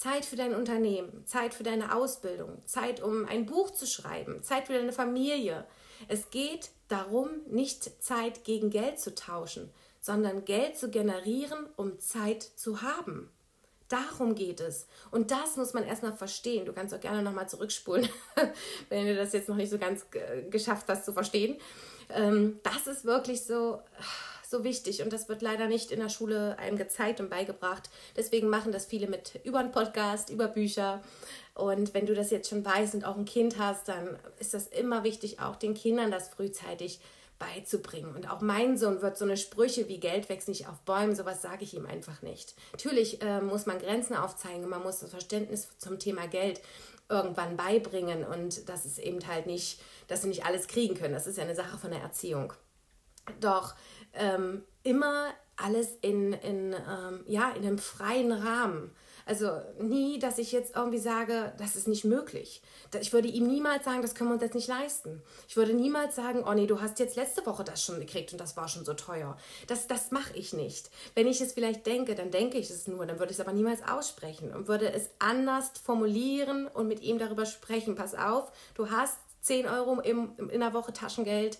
Zeit 0.00 0.24
für 0.24 0.36
dein 0.36 0.54
Unternehmen, 0.54 1.26
Zeit 1.26 1.52
für 1.52 1.62
deine 1.62 1.94
Ausbildung, 1.94 2.62
Zeit, 2.64 3.02
um 3.02 3.26
ein 3.26 3.44
Buch 3.44 3.70
zu 3.70 3.86
schreiben, 3.86 4.42
Zeit 4.42 4.66
für 4.66 4.72
deine 4.72 4.94
Familie. 4.94 5.66
Es 6.08 6.30
geht 6.30 6.70
darum, 6.88 7.28
nicht 7.48 8.02
Zeit 8.02 8.44
gegen 8.44 8.70
Geld 8.70 8.98
zu 8.98 9.14
tauschen, 9.14 9.70
sondern 10.00 10.46
Geld 10.46 10.78
zu 10.78 10.88
generieren, 10.88 11.66
um 11.76 11.98
Zeit 11.98 12.42
zu 12.42 12.80
haben. 12.80 13.30
Darum 13.90 14.34
geht 14.34 14.60
es. 14.60 14.86
Und 15.10 15.30
das 15.30 15.56
muss 15.56 15.74
man 15.74 15.84
erstmal 15.84 16.14
verstehen. 16.14 16.64
Du 16.64 16.72
kannst 16.72 16.94
auch 16.94 17.00
gerne 17.00 17.22
nochmal 17.22 17.48
zurückspulen, 17.48 18.08
wenn 18.88 19.06
du 19.06 19.14
das 19.14 19.32
jetzt 19.34 19.48
noch 19.48 19.56
nicht 19.56 19.70
so 19.70 19.78
ganz 19.78 20.06
geschafft 20.48 20.86
hast 20.88 21.04
zu 21.04 21.12
verstehen. 21.12 21.56
Ähm, 22.08 22.60
das 22.62 22.86
ist 22.86 23.04
wirklich 23.04 23.44
so 23.44 23.80
so 24.50 24.64
wichtig 24.64 25.02
und 25.02 25.12
das 25.12 25.28
wird 25.28 25.42
leider 25.42 25.68
nicht 25.68 25.92
in 25.92 26.00
der 26.00 26.08
Schule 26.08 26.58
einem 26.58 26.76
gezeigt 26.76 27.20
und 27.20 27.30
beigebracht. 27.30 27.88
Deswegen 28.16 28.48
machen 28.48 28.72
das 28.72 28.84
viele 28.84 29.06
mit 29.06 29.40
über 29.44 29.60
einen 29.60 29.70
Podcast, 29.70 30.28
über 30.30 30.48
Bücher. 30.48 31.02
Und 31.54 31.94
wenn 31.94 32.06
du 32.06 32.14
das 32.14 32.30
jetzt 32.30 32.50
schon 32.50 32.64
weißt 32.64 32.94
und 32.94 33.04
auch 33.04 33.16
ein 33.16 33.24
Kind 33.24 33.58
hast, 33.58 33.88
dann 33.88 34.18
ist 34.38 34.52
das 34.52 34.66
immer 34.66 35.04
wichtig, 35.04 35.40
auch 35.40 35.56
den 35.56 35.74
Kindern 35.74 36.10
das 36.10 36.28
frühzeitig 36.28 37.00
beizubringen. 37.40 38.14
Und 38.14 38.30
auch 38.30 38.40
mein 38.40 38.78
Sohn 38.78 39.02
wird 39.02 39.18
so 39.18 39.24
eine 39.24 39.36
Sprüche 39.36 39.88
wie 39.88 39.98
Geld 39.98 40.28
wächst 40.28 40.46
nicht 40.46 40.68
auf 40.68 40.78
Bäumen, 40.82 41.16
sowas 41.16 41.42
sage 41.42 41.64
ich 41.64 41.74
ihm 41.74 41.86
einfach 41.86 42.22
nicht. 42.22 42.54
Natürlich 42.70 43.20
äh, 43.22 43.40
muss 43.40 43.66
man 43.66 43.80
Grenzen 43.80 44.14
aufzeigen, 44.14 44.68
man 44.68 44.82
muss 44.84 45.00
das 45.00 45.10
Verständnis 45.10 45.68
zum 45.78 45.98
Thema 45.98 46.28
Geld 46.28 46.60
irgendwann 47.08 47.56
beibringen 47.56 48.24
und 48.24 48.68
das 48.68 48.86
ist 48.86 48.98
eben 48.98 49.26
halt 49.26 49.46
nicht, 49.46 49.80
dass 50.06 50.22
sie 50.22 50.28
nicht 50.28 50.44
alles 50.44 50.68
kriegen 50.68 50.94
können. 50.94 51.14
Das 51.14 51.26
ist 51.26 51.38
ja 51.38 51.42
eine 51.42 51.56
Sache 51.56 51.76
von 51.76 51.90
der 51.90 52.00
Erziehung. 52.00 52.52
Doch 53.40 53.74
ähm, 54.12 54.62
immer 54.84 55.26
alles 55.56 55.96
in, 56.02 56.32
in, 56.32 56.72
ähm, 56.72 57.24
ja, 57.26 57.50
in 57.50 57.66
einem 57.66 57.78
freien 57.78 58.32
Rahmen. 58.32 58.94
Also 59.26 59.60
nie, 59.78 60.18
dass 60.18 60.38
ich 60.38 60.52
jetzt 60.52 60.76
irgendwie 60.76 60.98
sage, 60.98 61.52
das 61.58 61.76
ist 61.76 61.88
nicht 61.88 62.04
möglich. 62.04 62.62
Ich 63.00 63.12
würde 63.12 63.28
ihm 63.28 63.46
niemals 63.46 63.84
sagen, 63.84 64.02
das 64.02 64.14
können 64.14 64.30
wir 64.30 64.34
uns 64.34 64.42
jetzt 64.42 64.54
nicht 64.54 64.68
leisten. 64.68 65.22
Ich 65.48 65.56
würde 65.56 65.74
niemals 65.74 66.16
sagen, 66.16 66.44
oh 66.46 66.52
nee, 66.52 66.66
du 66.66 66.80
hast 66.80 66.98
jetzt 66.98 67.16
letzte 67.16 67.44
Woche 67.46 67.64
das 67.64 67.82
schon 67.82 68.00
gekriegt 68.00 68.32
und 68.32 68.40
das 68.40 68.56
war 68.56 68.68
schon 68.68 68.84
so 68.84 68.94
teuer. 68.94 69.36
Das, 69.66 69.86
das 69.86 70.10
mache 70.10 70.34
ich 70.34 70.52
nicht. 70.52 70.90
Wenn 71.14 71.26
ich 71.26 71.40
es 71.40 71.52
vielleicht 71.52 71.86
denke, 71.86 72.14
dann 72.14 72.30
denke 72.30 72.58
ich 72.58 72.70
es 72.70 72.86
nur, 72.86 73.06
dann 73.06 73.18
würde 73.18 73.32
ich 73.32 73.38
es 73.38 73.44
aber 73.44 73.52
niemals 73.52 73.86
aussprechen 73.86 74.52
und 74.52 74.68
würde 74.68 74.92
es 74.92 75.10
anders 75.18 75.70
formulieren 75.82 76.66
und 76.66 76.88
mit 76.88 77.02
ihm 77.02 77.18
darüber 77.18 77.46
sprechen. 77.46 77.94
Pass 77.94 78.14
auf, 78.14 78.50
du 78.74 78.90
hast 78.90 79.16
10 79.42 79.66
Euro 79.66 80.00
im, 80.00 80.32
in 80.50 80.60
der 80.60 80.74
Woche 80.74 80.92
Taschengeld 80.92 81.58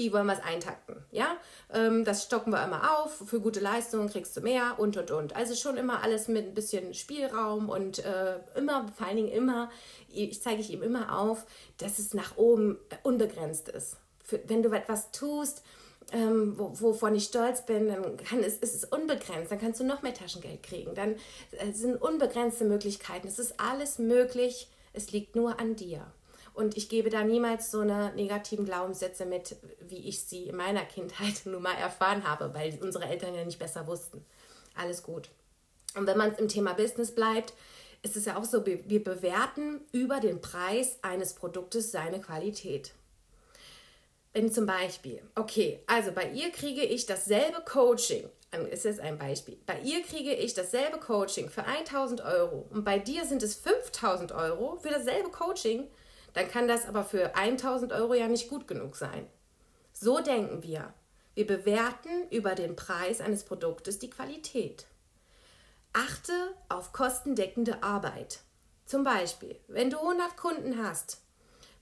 wie 0.00 0.14
wollen 0.14 0.26
wir 0.26 0.32
es 0.32 0.42
eintakten? 0.42 0.96
Ja, 1.10 1.36
ähm, 1.74 2.06
das 2.06 2.24
stocken 2.24 2.52
wir 2.52 2.64
immer 2.64 2.98
auf. 2.98 3.22
Für 3.26 3.38
gute 3.38 3.60
Leistungen 3.60 4.08
kriegst 4.08 4.34
du 4.34 4.40
mehr 4.40 4.76
und 4.78 4.96
und 4.96 5.10
und. 5.10 5.36
Also 5.36 5.54
schon 5.54 5.76
immer 5.76 6.02
alles 6.02 6.26
mit 6.26 6.46
ein 6.46 6.54
bisschen 6.54 6.94
Spielraum 6.94 7.68
und 7.68 7.98
äh, 7.98 8.36
immer, 8.56 8.88
vor 8.96 9.06
allen 9.06 9.16
Dingen 9.16 9.28
immer, 9.28 9.70
ich 10.08 10.42
zeige 10.42 10.62
ich 10.62 10.70
ihm 10.72 10.82
immer 10.82 11.18
auf, 11.18 11.44
dass 11.76 11.98
es 11.98 12.14
nach 12.14 12.38
oben 12.38 12.78
unbegrenzt 13.02 13.68
ist. 13.68 13.98
Für, 14.24 14.40
wenn 14.46 14.62
du 14.62 14.70
etwas 14.70 15.10
tust, 15.10 15.62
ähm, 16.12 16.54
wovon 16.56 17.14
ich 17.14 17.24
stolz 17.24 17.66
bin, 17.66 17.88
dann 17.88 18.16
kann 18.16 18.42
es, 18.42 18.56
ist 18.56 18.74
es 18.74 18.84
unbegrenzt, 18.84 19.52
dann 19.52 19.60
kannst 19.60 19.80
du 19.80 19.84
noch 19.84 20.00
mehr 20.00 20.14
Taschengeld 20.14 20.62
kriegen. 20.62 20.94
Dann 20.94 21.16
äh, 21.52 21.72
sind 21.72 22.00
unbegrenzte 22.00 22.64
Möglichkeiten. 22.64 23.28
Es 23.28 23.38
ist 23.38 23.60
alles 23.60 23.98
möglich, 23.98 24.70
es 24.94 25.12
liegt 25.12 25.36
nur 25.36 25.60
an 25.60 25.76
dir. 25.76 26.10
Und 26.54 26.76
ich 26.76 26.88
gebe 26.88 27.10
da 27.10 27.24
niemals 27.24 27.70
so 27.70 27.80
eine 27.80 28.12
negativen 28.14 28.64
Glaubenssätze 28.64 29.24
mit, 29.26 29.56
wie 29.80 30.08
ich 30.08 30.22
sie 30.22 30.44
in 30.48 30.56
meiner 30.56 30.84
Kindheit 30.84 31.40
nun 31.44 31.62
mal 31.62 31.74
erfahren 31.74 32.28
habe, 32.28 32.52
weil 32.54 32.78
unsere 32.82 33.04
Eltern 33.04 33.34
ja 33.34 33.44
nicht 33.44 33.58
besser 33.58 33.86
wussten. 33.86 34.24
Alles 34.74 35.02
gut. 35.02 35.30
Und 35.96 36.06
wenn 36.06 36.18
man 36.18 36.34
im 36.36 36.48
Thema 36.48 36.74
Business 36.74 37.14
bleibt, 37.14 37.52
ist 38.02 38.16
es 38.16 38.24
ja 38.24 38.36
auch 38.36 38.44
so, 38.44 38.64
wir 38.64 39.04
bewerten 39.04 39.80
über 39.92 40.20
den 40.20 40.40
Preis 40.40 40.98
eines 41.02 41.34
Produktes 41.34 41.90
seine 41.92 42.20
Qualität. 42.20 42.92
Wenn 44.32 44.50
zum 44.52 44.64
Beispiel, 44.64 45.20
okay, 45.34 45.80
also 45.86 46.12
bei 46.12 46.30
ihr 46.30 46.50
kriege 46.50 46.82
ich 46.82 47.06
dasselbe 47.06 47.62
Coaching, 47.64 48.28
ist 48.70 48.84
jetzt 48.84 49.00
ein 49.00 49.18
Beispiel, 49.18 49.58
bei 49.66 49.80
ihr 49.80 50.02
kriege 50.02 50.32
ich 50.32 50.54
dasselbe 50.54 50.98
Coaching 50.98 51.50
für 51.50 51.64
1000 51.64 52.20
Euro 52.20 52.66
und 52.70 52.84
bei 52.84 52.98
dir 52.98 53.24
sind 53.24 53.42
es 53.42 53.56
5000 53.56 54.32
Euro 54.32 54.76
für 54.76 54.90
dasselbe 54.90 55.30
Coaching, 55.30 55.88
dann 56.34 56.48
kann 56.48 56.68
das 56.68 56.86
aber 56.86 57.04
für 57.04 57.34
1000 57.34 57.92
Euro 57.92 58.14
ja 58.14 58.28
nicht 58.28 58.48
gut 58.48 58.66
genug 58.66 58.96
sein. 58.96 59.26
So 59.92 60.20
denken 60.20 60.62
wir. 60.62 60.94
Wir 61.34 61.46
bewerten 61.46 62.28
über 62.30 62.54
den 62.54 62.76
Preis 62.76 63.20
eines 63.20 63.44
Produktes 63.44 63.98
die 63.98 64.10
Qualität. 64.10 64.86
Achte 65.92 66.32
auf 66.68 66.92
kostendeckende 66.92 67.82
Arbeit. 67.82 68.40
Zum 68.86 69.04
Beispiel, 69.04 69.58
wenn 69.68 69.90
du 69.90 69.98
100 69.98 70.36
Kunden 70.36 70.82
hast, 70.82 71.20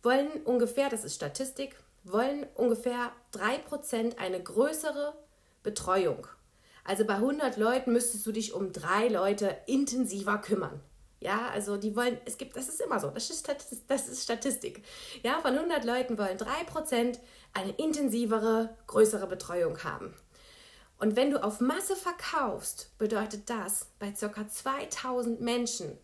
wollen 0.02 0.30
ungefähr, 0.44 0.88
das 0.88 1.04
ist 1.04 1.14
Statistik, 1.14 1.76
wollen 2.04 2.46
ungefähr 2.54 3.12
3% 3.32 4.18
eine 4.18 4.42
größere 4.42 5.14
Betreuung. 5.62 6.26
Also 6.84 7.04
bei 7.04 7.14
100 7.14 7.56
Leuten 7.56 7.92
müsstest 7.92 8.26
du 8.26 8.32
dich 8.32 8.54
um 8.54 8.72
drei 8.72 9.08
Leute 9.08 9.56
intensiver 9.66 10.38
kümmern. 10.38 10.80
Ja, 11.20 11.48
also 11.48 11.76
die 11.76 11.96
wollen, 11.96 12.18
es 12.24 12.38
gibt, 12.38 12.57
das 12.57 12.68
ist 12.68 12.81
immer 12.81 13.00
so, 13.00 13.11
das 13.11 13.28
ist, 13.31 13.40
Statistik, 13.40 13.81
das 13.88 14.09
ist 14.09 14.22
Statistik. 14.22 14.85
Ja, 15.22 15.40
von 15.40 15.54
100 15.54 15.85
Leuten 15.85 16.16
wollen 16.16 16.38
3% 16.38 17.18
eine 17.54 17.72
intensivere, 17.72 18.76
größere 18.87 19.26
Betreuung 19.26 19.83
haben. 19.83 20.14
Und 20.98 21.16
wenn 21.16 21.31
du 21.31 21.42
auf 21.42 21.61
Masse 21.61 21.96
verkaufst, 21.96 22.90
bedeutet 22.98 23.50
das 23.50 23.87
bei 23.98 24.12
ca. 24.12 24.48
2000 24.48 25.40
Menschen, 25.40 25.96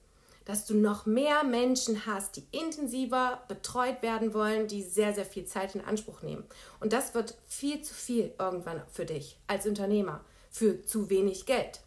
dass 0.44 0.66
du 0.66 0.74
noch 0.74 1.06
mehr 1.06 1.42
Menschen 1.42 2.06
hast, 2.06 2.36
die 2.36 2.46
intensiver 2.50 3.42
betreut 3.48 4.02
werden 4.02 4.34
wollen, 4.34 4.68
die 4.68 4.82
sehr, 4.82 5.14
sehr 5.14 5.24
viel 5.24 5.46
Zeit 5.46 5.74
in 5.74 5.80
Anspruch 5.80 6.22
nehmen. 6.22 6.44
Und 6.80 6.92
das 6.92 7.14
wird 7.14 7.36
viel 7.46 7.82
zu 7.82 7.94
viel 7.94 8.34
irgendwann 8.38 8.82
für 8.92 9.04
dich 9.04 9.38
als 9.46 9.66
Unternehmer, 9.66 10.24
für 10.50 10.84
zu 10.84 11.08
wenig 11.08 11.46
Geld. 11.46 11.80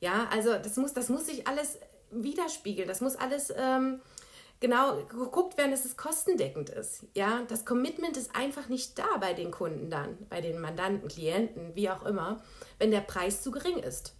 Ja, 0.00 0.28
also 0.30 0.52
das 0.58 0.76
muss, 0.76 0.92
das 0.92 1.08
muss 1.08 1.26
sich 1.26 1.46
alles 1.46 1.78
widerspiegeln. 2.12 2.88
Das 2.88 3.00
muss 3.00 3.16
alles 3.16 3.52
ähm, 3.56 4.00
genau 4.60 4.96
geguckt 5.04 5.58
werden, 5.58 5.72
dass 5.72 5.84
es 5.84 5.96
kostendeckend 5.96 6.70
ist. 6.70 7.06
Ja, 7.14 7.42
das 7.48 7.64
Commitment 7.64 8.16
ist 8.16 8.34
einfach 8.34 8.68
nicht 8.68 8.98
da 8.98 9.16
bei 9.20 9.34
den 9.34 9.50
Kunden 9.50 9.90
dann, 9.90 10.16
bei 10.30 10.40
den 10.40 10.60
Mandanten, 10.60 11.08
Klienten, 11.08 11.74
wie 11.74 11.90
auch 11.90 12.04
immer, 12.04 12.42
wenn 12.78 12.90
der 12.90 13.00
Preis 13.00 13.42
zu 13.42 13.50
gering 13.50 13.78
ist. 13.78 14.14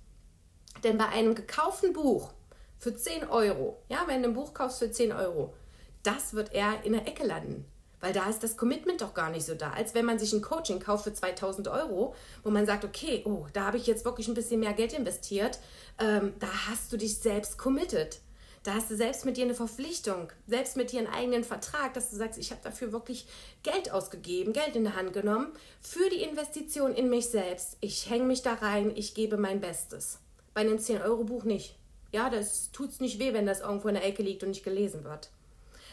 Denn 0.83 0.99
bei 0.99 1.09
einem 1.09 1.35
gekauften 1.35 1.93
Buch 1.93 2.33
für 2.77 2.95
10 2.95 3.29
Euro, 3.29 3.83
ja, 3.89 4.05
wenn 4.07 4.23
du 4.23 4.29
ein 4.31 4.35
Buch 4.35 4.53
kaufst 4.53 4.81
für 4.81 4.91
10 4.91 5.13
Euro, 5.13 5.55
das 6.03 6.35
wird 6.35 6.53
eher 6.53 6.83
in 6.85 6.93
der 6.93 7.07
Ecke 7.07 7.25
landen. 7.25 7.65
Weil 8.03 8.13
da 8.13 8.29
ist 8.29 8.43
das 8.43 8.57
Commitment 8.57 9.01
doch 9.01 9.15
gar 9.15 9.31
nicht 9.31 9.47
so 9.47 9.55
da, 9.55 9.71
als 9.71 9.95
wenn 9.95 10.05
man 10.05 10.19
sich 10.19 10.33
ein 10.33 10.43
Coaching 10.43 10.81
kauft 10.81 11.05
für 11.05 11.15
2000 11.15 11.69
Euro, 11.69 12.15
wo 12.43 12.51
man 12.51 12.67
sagt, 12.67 12.85
okay, 12.85 13.23
oh, 13.25 13.47
da 13.53 13.67
habe 13.67 13.77
ich 13.77 13.87
jetzt 13.87 14.05
wirklich 14.05 14.27
ein 14.27 14.35
bisschen 14.35 14.59
mehr 14.59 14.73
Geld 14.73 14.93
investiert. 14.93 15.61
Ähm, 16.01 16.35
da 16.41 16.49
hast 16.69 16.93
du 16.93 16.97
dich 16.97 17.19
selbst 17.19 17.59
committed. 17.59 18.21
Da 18.65 18.75
hast 18.75 18.91
du 18.91 18.97
selbst 18.97 19.25
mit 19.25 19.37
dir 19.37 19.45
eine 19.45 19.55
Verpflichtung, 19.55 20.33
selbst 20.49 20.77
mit 20.77 20.91
dir 20.91 20.99
einen 20.99 21.13
eigenen 21.13 21.45
Vertrag, 21.45 21.95
dass 21.95 22.11
du 22.11 22.17
sagst, 22.17 22.39
ich 22.39 22.51
habe 22.51 22.61
dafür 22.63 22.93
wirklich 22.93 23.27
Geld 23.63 23.93
ausgegeben, 23.93 24.53
Geld 24.53 24.75
in 24.75 24.85
der 24.85 24.97
Hand 24.97 25.13
genommen 25.13 25.53
für 25.81 26.09
die 26.11 26.23
Investition 26.23 26.95
in 26.95 27.09
mich 27.09 27.29
selbst. 27.29 27.77
Ich 27.81 28.11
hänge 28.11 28.25
mich 28.25 28.43
da 28.43 28.55
rein, 28.55 28.93
ich 28.95 29.15
gebe 29.15 29.37
mein 29.37 29.61
Bestes. 29.61 30.19
Bei 30.55 30.63
einem 30.63 30.79
10-Euro-Buch 30.79 31.45
nicht. 31.45 31.77
Ja, 32.13 32.31
das 32.31 32.73
tut's 32.73 33.01
nicht 33.01 33.21
weh, 33.21 33.33
wenn 33.33 33.47
das 33.47 33.61
irgendwo 33.61 33.89
in 33.89 33.95
der 33.95 34.05
Ecke 34.05 34.23
liegt 34.23 34.43
und 34.43 34.51
nicht 34.51 34.65
gelesen 34.65 35.05
wird. 35.05 35.31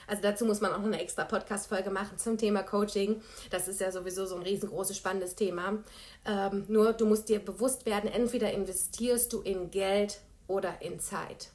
Also 0.10 0.24
dazu 0.24 0.44
muss 0.46 0.60
man 0.60 0.74
auch 0.74 0.80
noch 0.80 0.86
eine 0.86 1.00
extra 1.00 1.24
Podcast-Folge 1.24 1.92
machen 1.92 2.18
zum 2.18 2.36
Thema 2.36 2.64
Coaching. 2.64 3.22
Das 3.52 3.68
ist 3.68 3.80
ja 3.80 3.92
sowieso 3.92 4.26
so 4.26 4.36
ein 4.36 4.42
riesengroßes, 4.42 4.98
spannendes 4.98 5.36
Thema. 5.36 5.84
Ähm, 6.26 6.66
nur 6.68 6.94
du 6.94 7.06
musst 7.06 7.30
dir 7.30 7.38
bewusst 7.38 7.86
werden, 7.86 8.10
entweder 8.10 8.52
investierst 8.52 9.32
du 9.32 9.42
in 9.42 9.70
Geld 9.70 10.22
oder 10.48 10.82
in 10.82 11.00
Zeit. 11.00 11.52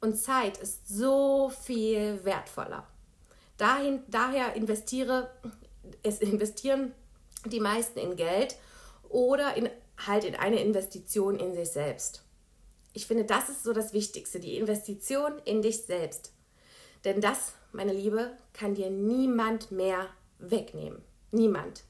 Und 0.00 0.16
Zeit 0.16 0.58
ist 0.58 0.88
so 0.88 1.52
viel 1.62 2.24
wertvoller. 2.24 2.88
Dahin, 3.56 4.02
daher 4.08 4.54
investiere, 4.54 5.30
es 6.02 6.18
investieren 6.18 6.92
die 7.46 7.60
meisten 7.60 8.00
in 8.00 8.16
Geld 8.16 8.56
oder 9.08 9.56
in, 9.56 9.70
halt 10.08 10.24
in 10.24 10.34
eine 10.34 10.60
Investition 10.60 11.36
in 11.36 11.54
sich 11.54 11.70
selbst. 11.70 12.24
Ich 12.94 13.06
finde, 13.06 13.24
das 13.24 13.48
ist 13.48 13.62
so 13.62 13.72
das 13.72 13.92
Wichtigste, 13.92 14.40
die 14.40 14.56
Investition 14.56 15.34
in 15.44 15.62
dich 15.62 15.84
selbst. 15.84 16.32
Denn 17.04 17.20
das, 17.20 17.54
meine 17.72 17.92
Liebe, 17.92 18.32
kann 18.52 18.74
dir 18.74 18.90
niemand 18.90 19.70
mehr 19.72 20.08
wegnehmen. 20.38 21.02
Niemand. 21.30 21.84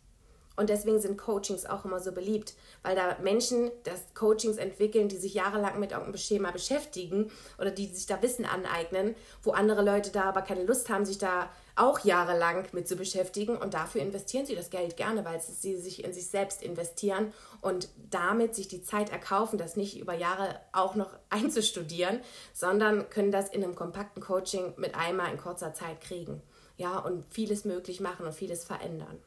Und 0.55 0.69
deswegen 0.69 1.01
sind 1.01 1.17
Coachings 1.17 1.65
auch 1.65 1.85
immer 1.85 1.99
so 1.99 2.13
beliebt, 2.13 2.55
weil 2.83 2.95
da 2.95 3.17
Menschen 3.23 3.71
das 3.85 4.15
Coachings 4.15 4.59
entwickeln, 4.59 5.09
die 5.09 5.17
sich 5.17 5.35
jahrelang 5.35 5.81
mit 5.81 5.93
irgendeinem 5.93 6.19
Schema 6.19 6.51
beschäftigen 6.51 7.31
oder 7.59 7.71
die 7.71 7.87
sich 7.87 8.07
da 8.07 8.21
Wissen 8.23 8.45
aneignen, 8.45 9.15
wo 9.43 9.53
andere 9.53 9.83
Leute 9.83 10.11
da 10.11 10.25
aber 10.25 10.43
keine 10.43 10.65
Lust 10.65 10.91
haben, 10.91 11.07
sich 11.07 11.19
da 11.19 11.49
auch 11.77 12.01
jahrelang 12.01 12.67
mit 12.73 12.87
zu 12.87 12.97
beschäftigen. 12.97 13.57
Und 13.57 13.75
dafür 13.75 14.01
investieren 14.01 14.47
sie 14.47 14.55
das 14.55 14.71
Geld 14.71 14.97
gerne, 14.97 15.25
weil 15.25 15.41
sie 15.41 15.77
sich 15.77 16.05
in 16.05 16.13
sich 16.13 16.29
selbst 16.29 16.63
investieren 16.63 17.33
und 17.61 17.89
damit 18.11 18.55
sich 18.55 18.69
die 18.69 18.83
Zeit 18.83 19.11
erkaufen, 19.11 19.59
das 19.59 19.77
nicht 19.77 19.99
über 19.99 20.15
Jahre 20.15 20.61
auch 20.73 20.95
noch 20.95 21.13
einzustudieren, 21.31 22.21
sondern 22.53 23.09
können 23.11 23.33
das 23.33 23.49
in 23.49 23.65
einem 23.65 23.75
kompakten 23.75 24.23
Coaching 24.23 24.75
mit 24.77 24.95
einmal 24.95 25.31
in 25.31 25.39
kurzer 25.39 25.75
Zeit 25.75 26.01
kriegen. 26.01 26.43
Ja, 26.77 26.99
und 26.99 27.25
vieles 27.31 27.65
möglich 27.65 28.01
machen 28.01 28.27
und 28.27 28.35
vieles 28.35 28.65
verändern. 28.65 29.19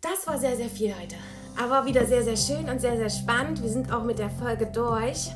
Das 0.00 0.28
war 0.28 0.38
sehr, 0.38 0.56
sehr 0.56 0.68
viel 0.68 0.94
heute. 0.94 1.16
Aber 1.60 1.84
wieder 1.84 2.06
sehr, 2.06 2.22
sehr 2.22 2.36
schön 2.36 2.68
und 2.70 2.80
sehr, 2.80 2.96
sehr 2.96 3.10
spannend. 3.10 3.62
Wir 3.62 3.68
sind 3.68 3.92
auch 3.92 4.04
mit 4.04 4.20
der 4.20 4.30
Folge 4.30 4.66
durch. 4.66 5.28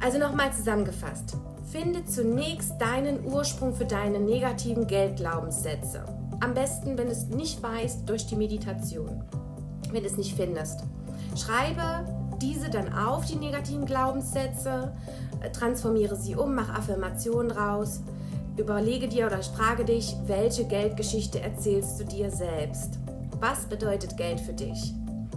Also 0.00 0.18
nochmal 0.18 0.52
zusammengefasst. 0.52 1.36
Finde 1.72 2.04
zunächst 2.04 2.78
deinen 2.78 3.24
Ursprung 3.24 3.74
für 3.74 3.86
deine 3.86 4.20
negativen 4.20 4.86
Geldglaubenssätze. 4.86 6.04
Am 6.40 6.52
besten, 6.52 6.98
wenn 6.98 7.06
du 7.06 7.12
es 7.12 7.28
nicht 7.28 7.62
weißt, 7.62 8.06
durch 8.06 8.26
die 8.26 8.36
Meditation. 8.36 9.24
Wenn 9.90 10.02
du 10.02 10.06
es 10.06 10.18
nicht 10.18 10.36
findest. 10.36 10.80
Schreibe 11.34 12.06
diese 12.42 12.68
dann 12.68 12.92
auf, 12.92 13.24
die 13.24 13.36
negativen 13.36 13.86
Glaubenssätze, 13.86 14.92
transformiere 15.54 16.14
sie 16.14 16.36
um, 16.36 16.54
mach 16.54 16.68
Affirmationen 16.68 17.50
raus. 17.50 18.02
Überlege 18.58 19.08
dir 19.08 19.26
oder 19.26 19.42
frage 19.42 19.86
dich, 19.86 20.14
welche 20.26 20.66
Geldgeschichte 20.66 21.40
erzählst 21.40 21.98
du 21.98 22.04
dir 22.04 22.30
selbst? 22.30 22.98
Was 23.40 23.64
bedeutet 23.64 24.18
Geld 24.18 24.40
für 24.40 24.52
dich? 24.52 24.92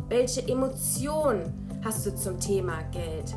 Welche 0.10 0.46
Emotion 0.46 1.44
hast 1.82 2.06
du 2.06 2.14
zum 2.14 2.42
Thema 2.42 2.82
Geld? 2.92 3.34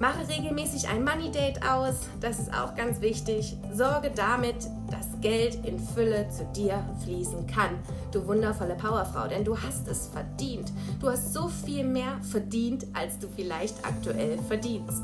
Mache 0.00 0.28
regelmäßig 0.28 0.88
ein 0.88 1.02
Money 1.02 1.28
Date 1.32 1.60
aus, 1.66 1.94
das 2.20 2.38
ist 2.38 2.54
auch 2.54 2.76
ganz 2.76 3.00
wichtig. 3.00 3.56
Sorge 3.72 4.12
damit, 4.14 4.54
dass 4.92 5.20
Geld 5.20 5.66
in 5.66 5.76
Fülle 5.80 6.28
zu 6.28 6.44
dir 6.54 6.84
fließen 7.02 7.48
kann. 7.48 7.70
Du 8.12 8.24
wundervolle 8.24 8.76
Powerfrau, 8.76 9.26
denn 9.26 9.44
du 9.44 9.58
hast 9.60 9.88
es 9.88 10.06
verdient. 10.06 10.72
Du 11.00 11.08
hast 11.08 11.34
so 11.34 11.48
viel 11.48 11.82
mehr 11.82 12.16
verdient, 12.22 12.86
als 12.94 13.18
du 13.18 13.26
vielleicht 13.34 13.84
aktuell 13.84 14.38
verdienst. 14.46 15.02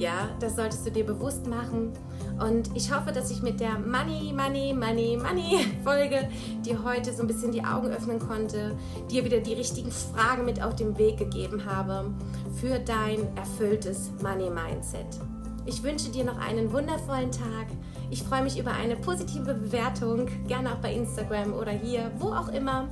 Ja, 0.00 0.30
das 0.40 0.56
solltest 0.56 0.86
du 0.86 0.90
dir 0.90 1.04
bewusst 1.04 1.46
machen. 1.46 1.92
Und 2.40 2.74
ich 2.74 2.90
hoffe, 2.90 3.12
dass 3.12 3.30
ich 3.30 3.42
mit 3.42 3.60
der 3.60 3.78
Money, 3.78 4.32
Money, 4.32 4.72
Money, 4.72 5.18
Money 5.22 5.58
Folge 5.84 6.26
dir 6.64 6.82
heute 6.82 7.12
so 7.12 7.20
ein 7.20 7.26
bisschen 7.26 7.52
die 7.52 7.62
Augen 7.62 7.88
öffnen 7.88 8.18
konnte, 8.18 8.74
dir 9.10 9.26
wieder 9.26 9.40
die 9.40 9.52
richtigen 9.52 9.92
Fragen 9.92 10.46
mit 10.46 10.62
auf 10.62 10.74
den 10.74 10.96
Weg 10.96 11.18
gegeben 11.18 11.66
habe 11.66 12.10
für 12.58 12.78
dein 12.78 13.36
erfülltes 13.36 14.10
Money 14.22 14.48
Mindset. 14.48 15.20
Ich 15.66 15.82
wünsche 15.82 16.08
dir 16.08 16.24
noch 16.24 16.38
einen 16.38 16.72
wundervollen 16.72 17.30
Tag. 17.30 17.66
Ich 18.08 18.22
freue 18.22 18.42
mich 18.42 18.58
über 18.58 18.72
eine 18.72 18.96
positive 18.96 19.52
Bewertung, 19.52 20.28
gerne 20.48 20.72
auch 20.72 20.78
bei 20.78 20.94
Instagram 20.94 21.52
oder 21.52 21.72
hier, 21.72 22.10
wo 22.18 22.28
auch 22.28 22.48
immer. 22.48 22.88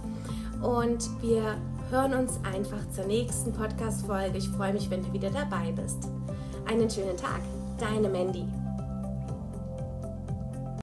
Und 0.60 1.08
wir 1.22 1.56
hören 1.90 2.12
uns 2.12 2.38
einfach 2.44 2.86
zur 2.94 3.06
nächsten 3.06 3.54
Podcast-Folge. 3.54 4.36
Ich 4.36 4.50
freue 4.50 4.74
mich, 4.74 4.90
wenn 4.90 5.02
du 5.02 5.10
wieder 5.14 5.30
dabei 5.30 5.72
bist. 5.72 6.06
Einen 6.68 6.90
schönen 6.90 7.16
Tag, 7.16 7.40
deine 7.80 8.10
Mandy. 8.10 8.44